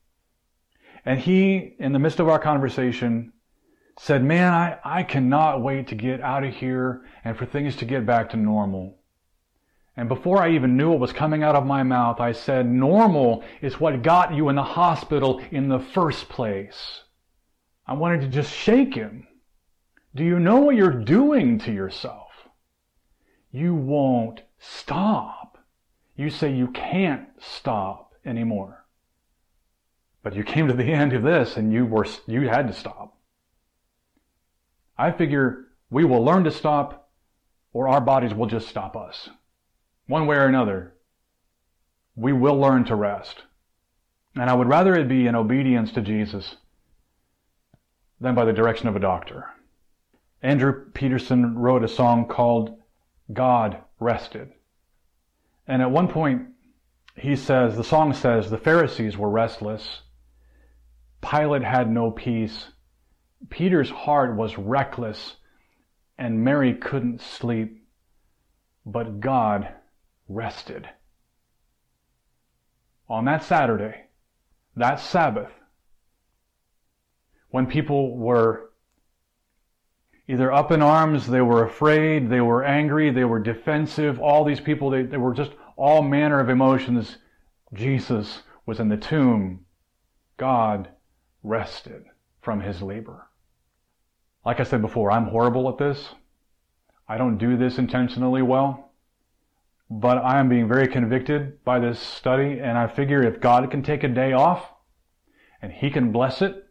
And 1.05 1.17
he, 1.17 1.77
in 1.79 1.93
the 1.93 1.99
midst 1.99 2.19
of 2.19 2.27
our 2.27 2.39
conversation, 2.39 3.31
said, 4.01 4.23
Man, 4.23 4.53
I, 4.53 4.79
I 4.85 5.03
cannot 5.03 5.61
wait 5.61 5.89
to 5.89 5.95
get 5.95 6.21
out 6.21 6.45
of 6.45 6.55
here 6.55 7.05
and 7.25 7.37
for 7.37 7.45
things 7.45 7.75
to 7.75 7.85
get 7.85 8.05
back 8.05 8.29
to 8.29 8.37
normal. 8.37 8.97
And 9.97 10.07
before 10.07 10.41
I 10.41 10.51
even 10.51 10.77
knew 10.77 10.91
what 10.91 11.01
was 11.01 11.11
coming 11.11 11.43
out 11.43 11.57
of 11.57 11.65
my 11.65 11.83
mouth, 11.83 12.21
I 12.21 12.31
said, 12.31 12.65
Normal 12.65 13.43
is 13.61 13.77
what 13.77 14.01
got 14.01 14.33
you 14.33 14.47
in 14.47 14.55
the 14.55 14.63
hospital 14.63 15.41
in 15.51 15.67
the 15.67 15.79
first 15.79 16.29
place. 16.29 17.01
I 17.85 17.93
wanted 17.93 18.21
to 18.21 18.27
just 18.29 18.53
shake 18.53 18.93
him. 18.93 19.27
Do 20.15 20.23
you 20.23 20.39
know 20.39 20.61
what 20.61 20.75
you're 20.75 21.03
doing 21.03 21.59
to 21.59 21.73
yourself? 21.73 22.31
You 23.51 23.75
won't 23.75 24.43
stop. 24.59 25.57
You 26.15 26.29
say 26.29 26.53
you 26.53 26.69
can't 26.69 27.27
stop 27.37 28.13
anymore. 28.25 28.85
But 30.23 30.35
you 30.35 30.45
came 30.45 30.69
to 30.69 30.73
the 30.73 30.85
end 30.85 31.11
of 31.11 31.23
this 31.23 31.57
and 31.57 31.73
you 31.73 31.85
were 31.85 32.07
you 32.27 32.47
had 32.47 32.67
to 32.67 32.73
stop. 32.73 33.18
I 34.99 35.13
figure 35.13 35.67
we 35.89 36.03
will 36.03 36.25
learn 36.25 36.43
to 36.43 36.51
stop 36.51 37.09
or 37.71 37.87
our 37.87 38.01
bodies 38.01 38.33
will 38.33 38.47
just 38.47 38.67
stop 38.67 38.97
us. 38.97 39.29
One 40.07 40.27
way 40.27 40.35
or 40.35 40.45
another. 40.45 40.93
We 42.17 42.33
will 42.33 42.59
learn 42.59 42.83
to 42.85 42.95
rest. 42.95 43.43
And 44.35 44.49
I 44.49 44.53
would 44.53 44.67
rather 44.67 44.93
it 44.95 45.07
be 45.07 45.25
in 45.25 45.35
obedience 45.35 45.93
to 45.93 46.01
Jesus 46.01 46.57
than 48.19 48.35
by 48.35 48.43
the 48.43 48.51
direction 48.51 48.89
of 48.89 48.97
a 48.97 48.99
doctor. 48.99 49.45
Andrew 50.41 50.91
Peterson 50.91 51.57
wrote 51.57 51.83
a 51.85 51.87
song 51.87 52.27
called 52.27 52.77
God 53.31 53.77
Rested. 54.01 54.51
And 55.65 55.81
at 55.81 55.91
one 55.91 56.09
point, 56.09 56.47
he 57.15 57.37
says, 57.37 57.77
the 57.77 57.85
song 57.85 58.13
says, 58.13 58.49
the 58.49 58.57
Pharisees 58.57 59.17
were 59.17 59.29
restless. 59.29 60.01
Pilate 61.21 61.63
had 61.63 61.89
no 61.89 62.11
peace. 62.11 62.65
Peter's 63.49 63.89
heart 63.89 64.35
was 64.35 64.57
reckless, 64.57 65.37
and 66.17 66.43
Mary 66.43 66.73
couldn't 66.73 67.21
sleep. 67.21 67.85
But 68.85 69.19
God 69.19 69.69
rested. 70.27 70.89
On 73.07 73.25
that 73.25 73.43
Saturday, 73.43 74.05
that 74.75 74.99
Sabbath, 74.99 75.51
when 77.49 77.65
people 77.65 78.17
were 78.17 78.69
either 80.27 80.51
up 80.51 80.71
in 80.71 80.81
arms, 80.81 81.27
they 81.27 81.41
were 81.41 81.63
afraid, 81.63 82.29
they 82.29 82.41
were 82.41 82.63
angry, 82.63 83.09
they 83.09 83.23
were 83.23 83.39
defensive, 83.39 84.19
all 84.19 84.43
these 84.43 84.59
people, 84.59 84.91
they, 84.91 85.01
they 85.01 85.17
were 85.17 85.33
just 85.33 85.51
all 85.75 86.03
manner 86.03 86.39
of 86.39 86.49
emotions. 86.49 87.17
Jesus 87.73 88.43
was 88.65 88.79
in 88.79 88.89
the 88.89 88.97
tomb. 88.97 89.65
God 90.37 90.89
rested 91.41 92.05
from 92.41 92.61
his 92.61 92.81
labor. 92.81 93.28
Like 94.45 94.59
I 94.59 94.63
said 94.63 94.81
before, 94.81 95.11
I'm 95.11 95.25
horrible 95.25 95.69
at 95.69 95.77
this. 95.77 96.15
I 97.07 97.17
don't 97.17 97.37
do 97.37 97.57
this 97.57 97.77
intentionally 97.77 98.41
well. 98.41 98.91
But 99.89 100.19
I 100.19 100.39
am 100.39 100.49
being 100.49 100.67
very 100.67 100.87
convicted 100.87 101.63
by 101.63 101.79
this 101.79 101.99
study, 101.99 102.59
and 102.59 102.77
I 102.77 102.87
figure 102.87 103.23
if 103.23 103.41
God 103.41 103.69
can 103.71 103.81
take 103.81 104.03
a 104.03 104.07
day 104.07 104.33
off 104.33 104.71
and 105.61 105.71
He 105.71 105.89
can 105.89 106.11
bless 106.11 106.41
it 106.41 106.67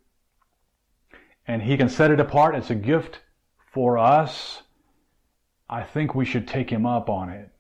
and 1.47 1.63
He 1.63 1.77
can 1.77 1.89
set 1.89 2.13
it 2.13 2.21
apart 2.21 2.55
as 2.55 2.71
a 2.71 2.77
gift 2.77 3.21
for 3.73 3.99
us, 3.99 4.63
I 5.69 5.83
think 5.83 6.15
we 6.15 6.25
should 6.25 6.47
take 6.47 6.71
Him 6.71 6.87
up 6.87 7.11
on 7.11 7.29
it. 7.31 7.51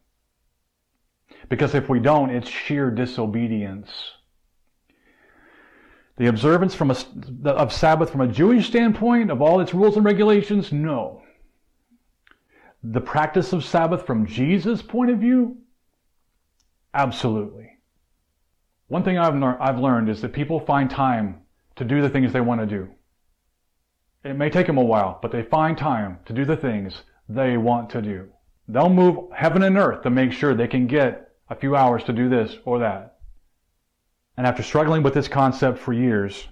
Because 1.49 1.75
if 1.75 1.88
we 1.88 1.99
don't, 1.99 2.31
it's 2.31 2.49
sheer 2.49 2.90
disobedience. 2.90 4.12
The 6.18 6.26
observance 6.26 6.74
from 6.74 6.90
a, 6.90 6.96
of 7.48 7.72
Sabbath 7.72 8.11
from 8.11 8.20
a 8.20 8.28
Jewish 8.28 8.66
standpoint, 8.66 9.31
of 9.31 9.40
all 9.40 9.61
its 9.61 9.72
rules 9.72 9.96
and 9.96 10.04
regulations, 10.04 10.72
no. 10.72 11.22
The 12.83 13.00
practice 13.00 13.52
of 13.52 13.64
Sabbath 13.64 14.04
from 14.04 14.26
Jesus' 14.26 14.83
point 14.83 15.11
of 15.11 15.20
view, 15.20 15.59
absolutely. 16.92 17.70
One 18.88 19.04
thing 19.04 19.16
I've, 19.16 19.40
I've 19.61 19.78
learned 19.78 20.09
is 20.09 20.20
that 20.22 20.33
people 20.33 20.59
find 20.59 20.90
time 20.90 21.42
to 21.76 21.85
do 21.85 22.02
the 22.02 22.11
things 22.11 22.33
they 22.33 22.40
want 22.40 22.61
to 22.62 22.66
do. 22.66 22.88
It 24.24 24.35
may 24.35 24.50
take 24.50 24.66
them 24.66 24.78
a 24.78 24.85
while, 24.85 25.20
but 25.22 25.31
they 25.31 25.42
find 25.42 25.78
time 25.78 26.18
to 26.24 26.33
do 26.33 26.44
the 26.44 26.57
things 26.57 27.02
they 27.28 27.57
want 27.57 27.90
to 27.90 28.02
do. 28.02 28.28
They'll 28.66 28.88
move 28.88 29.31
heaven 29.33 29.62
and 29.62 29.78
earth 29.78 30.02
to 30.02 30.11
make 30.11 30.33
sure 30.33 30.54
they 30.54 30.66
can 30.66 30.88
get 30.88 31.31
a 31.48 31.54
few 31.54 31.76
hours 31.76 32.02
to 32.04 32.12
do 32.12 32.28
this 32.28 32.57
or 32.64 32.81
that. 32.81 33.17
And 34.38 34.46
after 34.46 34.62
struggling 34.62 35.03
with 35.03 35.14
this 35.14 35.27
concept 35.27 35.81
for 35.81 35.92
years, 35.92 36.46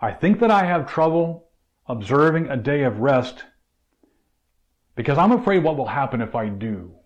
I 0.00 0.10
think 0.10 0.40
that 0.40 0.50
I 0.50 0.64
have 0.64 0.90
trouble 0.90 1.50
observing 1.86 2.48
a 2.48 2.56
day 2.56 2.82
of 2.82 2.98
rest 2.98 3.44
because 4.96 5.18
I'm 5.18 5.30
afraid 5.30 5.62
what 5.62 5.76
will 5.76 5.86
happen 5.86 6.20
if 6.20 6.34
I 6.34 6.48
do. 6.48 6.96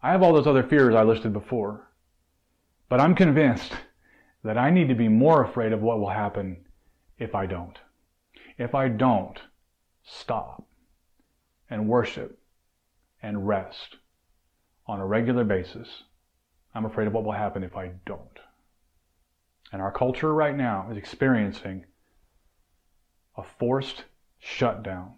I 0.00 0.12
have 0.12 0.22
all 0.22 0.32
those 0.32 0.46
other 0.46 0.62
fears 0.62 0.94
I 0.94 1.02
listed 1.02 1.32
before, 1.32 1.90
but 2.88 3.00
I'm 3.00 3.16
convinced 3.16 3.72
that 4.44 4.56
I 4.56 4.70
need 4.70 4.90
to 4.90 4.94
be 4.94 5.08
more 5.08 5.42
afraid 5.42 5.72
of 5.72 5.82
what 5.82 5.98
will 5.98 6.10
happen 6.10 6.66
if 7.18 7.34
I 7.34 7.46
don't. 7.46 7.76
If 8.58 8.76
I 8.76 8.86
don't 8.86 9.40
stop 10.04 10.64
and 11.68 11.88
worship 11.88 12.38
and 13.20 13.48
rest 13.48 13.96
on 14.86 15.00
a 15.00 15.06
regular 15.06 15.42
basis, 15.42 16.04
I'm 16.76 16.84
afraid 16.84 17.06
of 17.06 17.14
what 17.14 17.24
will 17.24 17.32
happen 17.32 17.64
if 17.64 17.74
I 17.74 17.92
don't. 18.04 18.38
And 19.72 19.80
our 19.80 19.90
culture 19.90 20.34
right 20.34 20.54
now 20.54 20.88
is 20.90 20.98
experiencing 20.98 21.86
a 23.34 23.42
forced 23.42 24.04
shutdown 24.38 25.14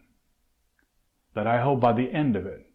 that 1.34 1.48
I 1.48 1.60
hope 1.60 1.80
by 1.80 1.94
the 1.94 2.12
end 2.12 2.36
of 2.36 2.46
it, 2.46 2.70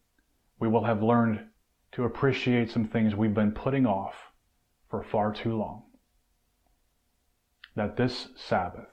we 0.60 0.68
will 0.68 0.84
have 0.84 1.02
learned 1.02 1.46
to 1.94 2.04
appreciate 2.04 2.72
some 2.72 2.84
things 2.84 3.16
we've 3.16 3.34
been 3.34 3.54
putting 3.54 3.86
off 3.86 4.16
for 4.90 5.02
far 5.02 5.32
too 5.32 5.56
long. 5.56 5.84
That 7.78 7.96
this 7.96 8.28
Sabbath 8.36 8.90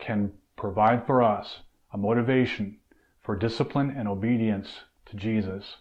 can 0.00 0.32
provide 0.56 1.06
for 1.06 1.22
us 1.22 1.60
a 1.92 1.98
motivation 1.98 2.78
for 3.22 3.36
discipline 3.36 3.94
and 3.96 4.08
obedience 4.08 4.80
to 5.06 5.14
Jesus 5.14 5.76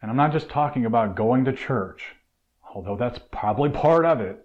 and 0.00 0.10
I'm 0.10 0.16
not 0.16 0.32
just 0.32 0.48
talking 0.48 0.84
about 0.84 1.16
going 1.16 1.44
to 1.44 1.52
church, 1.52 2.16
although 2.74 2.96
that's 2.96 3.20
probably 3.30 3.70
part 3.70 4.04
of 4.04 4.20
it. 4.20 4.44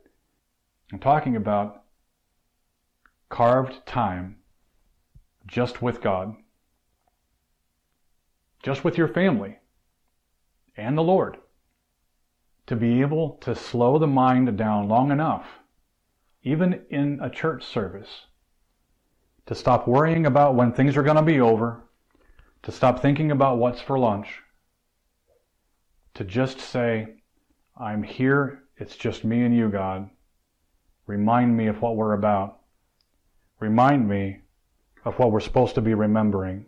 I'm 0.91 0.99
talking 0.99 1.35
about 1.35 1.83
carved 3.29 3.85
time 3.85 4.37
just 5.47 5.81
with 5.81 6.01
God, 6.01 6.35
just 8.61 8.83
with 8.83 8.97
your 8.97 9.07
family 9.07 9.57
and 10.77 10.97
the 10.97 11.03
Lord, 11.03 11.37
to 12.67 12.75
be 12.75 13.01
able 13.01 13.31
to 13.41 13.55
slow 13.55 13.97
the 13.97 14.07
mind 14.07 14.55
down 14.57 14.87
long 14.87 15.11
enough, 15.11 15.45
even 16.43 16.85
in 16.89 17.19
a 17.21 17.29
church 17.29 17.65
service, 17.65 18.27
to 19.45 19.55
stop 19.55 19.87
worrying 19.87 20.25
about 20.25 20.55
when 20.55 20.71
things 20.71 20.95
are 20.95 21.03
going 21.03 21.17
to 21.17 21.23
be 21.23 21.39
over, 21.39 21.81
to 22.61 22.71
stop 22.71 23.01
thinking 23.01 23.31
about 23.31 23.57
what's 23.57 23.81
for 23.81 23.99
lunch, 23.99 24.42
to 26.15 26.23
just 26.23 26.59
say, 26.59 27.15
I'm 27.77 28.03
here, 28.03 28.63
it's 28.77 28.95
just 28.95 29.23
me 29.23 29.43
and 29.43 29.55
you, 29.55 29.69
God. 29.69 30.09
Remind 31.07 31.55
me 31.57 31.67
of 31.67 31.81
what 31.81 31.95
we're 31.95 32.13
about. 32.13 32.59
Remind 33.59 34.07
me 34.07 34.39
of 35.05 35.17
what 35.17 35.31
we're 35.31 35.39
supposed 35.39 35.75
to 35.75 35.81
be 35.81 35.93
remembering. 35.93 36.65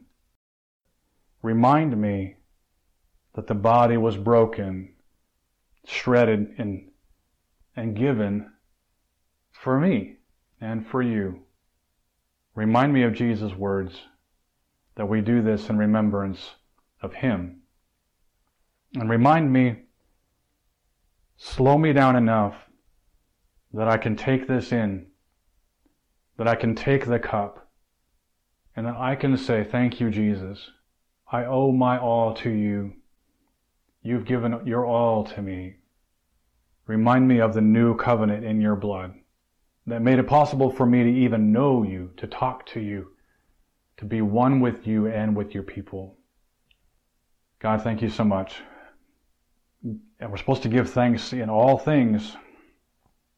Remind 1.41 1.99
me 1.99 2.38
that 3.36 3.47
the 3.47 3.55
body 3.55 3.97
was 3.97 4.17
broken, 4.17 4.93
shredded, 5.86 6.55
and, 6.58 6.89
and 7.75 7.95
given 7.95 8.51
for 9.51 9.79
me 9.79 10.17
and 10.60 10.88
for 10.88 11.01
you. 11.01 11.41
Remind 12.55 12.93
me 12.93 13.03
of 13.03 13.13
Jesus' 13.13 13.53
words 13.53 13.95
that 14.95 15.08
we 15.08 15.21
do 15.21 15.41
this 15.41 15.69
in 15.69 15.77
remembrance 15.77 16.51
of 17.01 17.13
Him 17.13 17.62
and 18.95 19.10
remind 19.10 19.51
me, 19.51 19.75
slow 21.38 21.77
me 21.77 21.91
down 21.93 22.15
enough 22.15 22.55
that 23.73 23.88
I 23.88 23.97
can 23.97 24.15
take 24.15 24.47
this 24.47 24.71
in, 24.71 25.08
that 26.38 26.47
I 26.47 26.55
can 26.55 26.75
take 26.75 27.05
the 27.05 27.19
cup, 27.19 27.69
and 28.75 28.86
that 28.86 28.95
I 28.95 29.15
can 29.15 29.38
say, 29.38 29.63
Thank 29.63 29.99
you, 29.99 30.09
Jesus. 30.09 30.72
I 31.32 31.45
owe 31.45 31.72
my 31.72 31.97
all 31.97 32.34
to 32.36 32.49
you. 32.49 32.93
You've 34.01 34.26
given 34.26 34.65
your 34.65 34.86
all 34.86 35.24
to 35.26 35.41
me. 35.41 35.78
Remind 36.88 37.28
me 37.28 37.41
of 37.41 37.53
the 37.53 37.61
new 37.61 37.95
covenant 37.95 38.45
in 38.45 38.61
your 38.61 38.76
blood 38.76 39.15
that 39.88 40.01
made 40.01 40.19
it 40.19 40.28
possible 40.28 40.69
for 40.69 40.86
me 40.86 41.03
to 41.03 41.09
even 41.09 41.51
know 41.51 41.84
you, 41.84 42.11
to 42.17 42.28
talk 42.28 42.65
to 42.67 42.80
you, 42.80 43.11
to 43.97 44.05
be 44.05 44.22
one 44.22 44.59
with 44.59 44.86
you 44.86 45.07
and 45.07 45.36
with 45.36 45.53
your 45.53 45.63
people. 45.63 46.17
God, 47.59 47.82
thank 47.82 48.01
you 48.01 48.09
so 48.09 48.24
much 48.24 48.61
and 50.20 50.32
we're 50.32 50.38
supposed 50.38 50.63
to 50.63 50.70
give 50.70 50.89
thanks 50.89 51.34
in 51.34 51.49
all 51.49 51.78
things. 51.78 52.36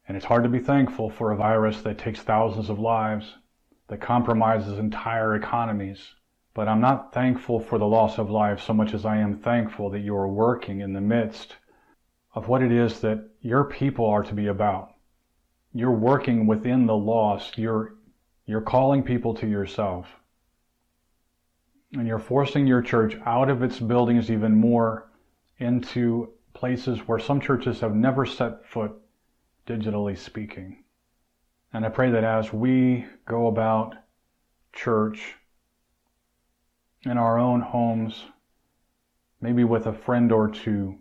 And 0.08 0.16
it's 0.16 0.26
hard 0.26 0.44
to 0.44 0.50
be 0.50 0.60
thankful 0.60 1.10
for 1.10 1.32
a 1.32 1.36
virus 1.36 1.82
that 1.82 1.98
takes 1.98 2.22
thousands 2.22 2.70
of 2.70 2.80
lives, 2.80 3.36
that 3.88 4.00
compromises 4.00 4.80
entire 4.80 5.36
economies. 5.36 6.14
But 6.54 6.68
I'm 6.68 6.82
not 6.82 7.14
thankful 7.14 7.60
for 7.60 7.78
the 7.78 7.88
loss 7.88 8.18
of 8.18 8.30
life 8.30 8.62
so 8.62 8.74
much 8.74 8.94
as 8.94 9.06
I 9.06 9.18
am 9.18 9.38
thankful 9.38 9.90
that 9.92 10.00
you 10.00 10.16
are 10.16 10.28
working 10.28 10.82
in 10.82 10.94
the 10.94 11.02
midst 11.02 11.56
of 12.34 12.48
what 12.48 12.62
it 12.62 12.72
is 12.72 13.00
that 13.02 13.28
your 13.42 13.66
people 13.66 14.06
are 14.06 14.24
to 14.24 14.34
be 14.34 14.48
about. 14.48 14.94
You're 15.74 15.92
working 15.92 16.48
within 16.48 16.86
the 16.86 16.96
lost. 16.96 17.58
You're, 17.58 17.96
you're 18.46 18.62
calling 18.62 19.04
people 19.04 19.34
to 19.36 19.48
yourself. 19.48 20.08
And 21.94 22.08
you're 22.08 22.20
forcing 22.20 22.68
your 22.68 22.82
church 22.82 23.18
out 23.26 23.50
of 23.50 23.64
its 23.64 23.80
buildings 23.80 24.32
even 24.32 24.56
more 24.56 25.10
into 25.60 26.34
places 26.58 27.08
where 27.08 27.20
some 27.20 27.40
churches 27.40 27.82
have 27.82 27.94
never 27.94 28.26
set 28.26 28.66
foot 28.66 28.92
digitally 29.68 30.18
speaking. 30.18 30.84
And 31.72 31.86
I 31.86 31.90
pray 31.90 32.10
that 32.10 32.24
as 32.24 32.52
we 32.52 33.06
go 33.28 33.46
about 33.46 33.94
church 34.74 35.36
in 37.04 37.16
our 37.16 37.38
own 37.38 37.62
homes, 37.62 38.26
maybe 39.40 39.64
with 39.64 39.86
a 39.86 39.94
friend 39.94 40.32
or 40.32 40.50
two, 40.50 40.98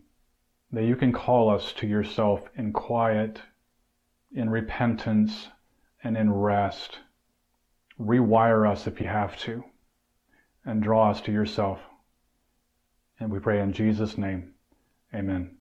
that 0.73 0.85
you 0.85 0.95
can 0.95 1.11
call 1.11 1.49
us 1.49 1.73
to 1.79 1.87
yourself 1.87 2.43
in 2.57 2.75
quiet, 2.75 3.41
in 4.35 4.51
repentance, 4.51 5.49
and 6.05 6.19
in 6.19 6.31
rest. 6.35 6.99
Rewire 7.99 8.71
us 8.71 8.87
if 8.87 9.01
you 9.01 9.07
have 9.07 9.39
to, 9.39 9.65
and 10.67 10.83
draw 10.83 11.11
us 11.11 11.23
to 11.23 11.33
yourself. 11.33 11.81
And 13.19 13.31
we 13.31 13.39
pray 13.39 13.63
in 13.63 13.73
Jesus' 13.73 14.19
name, 14.19 14.53
amen. 15.15 15.59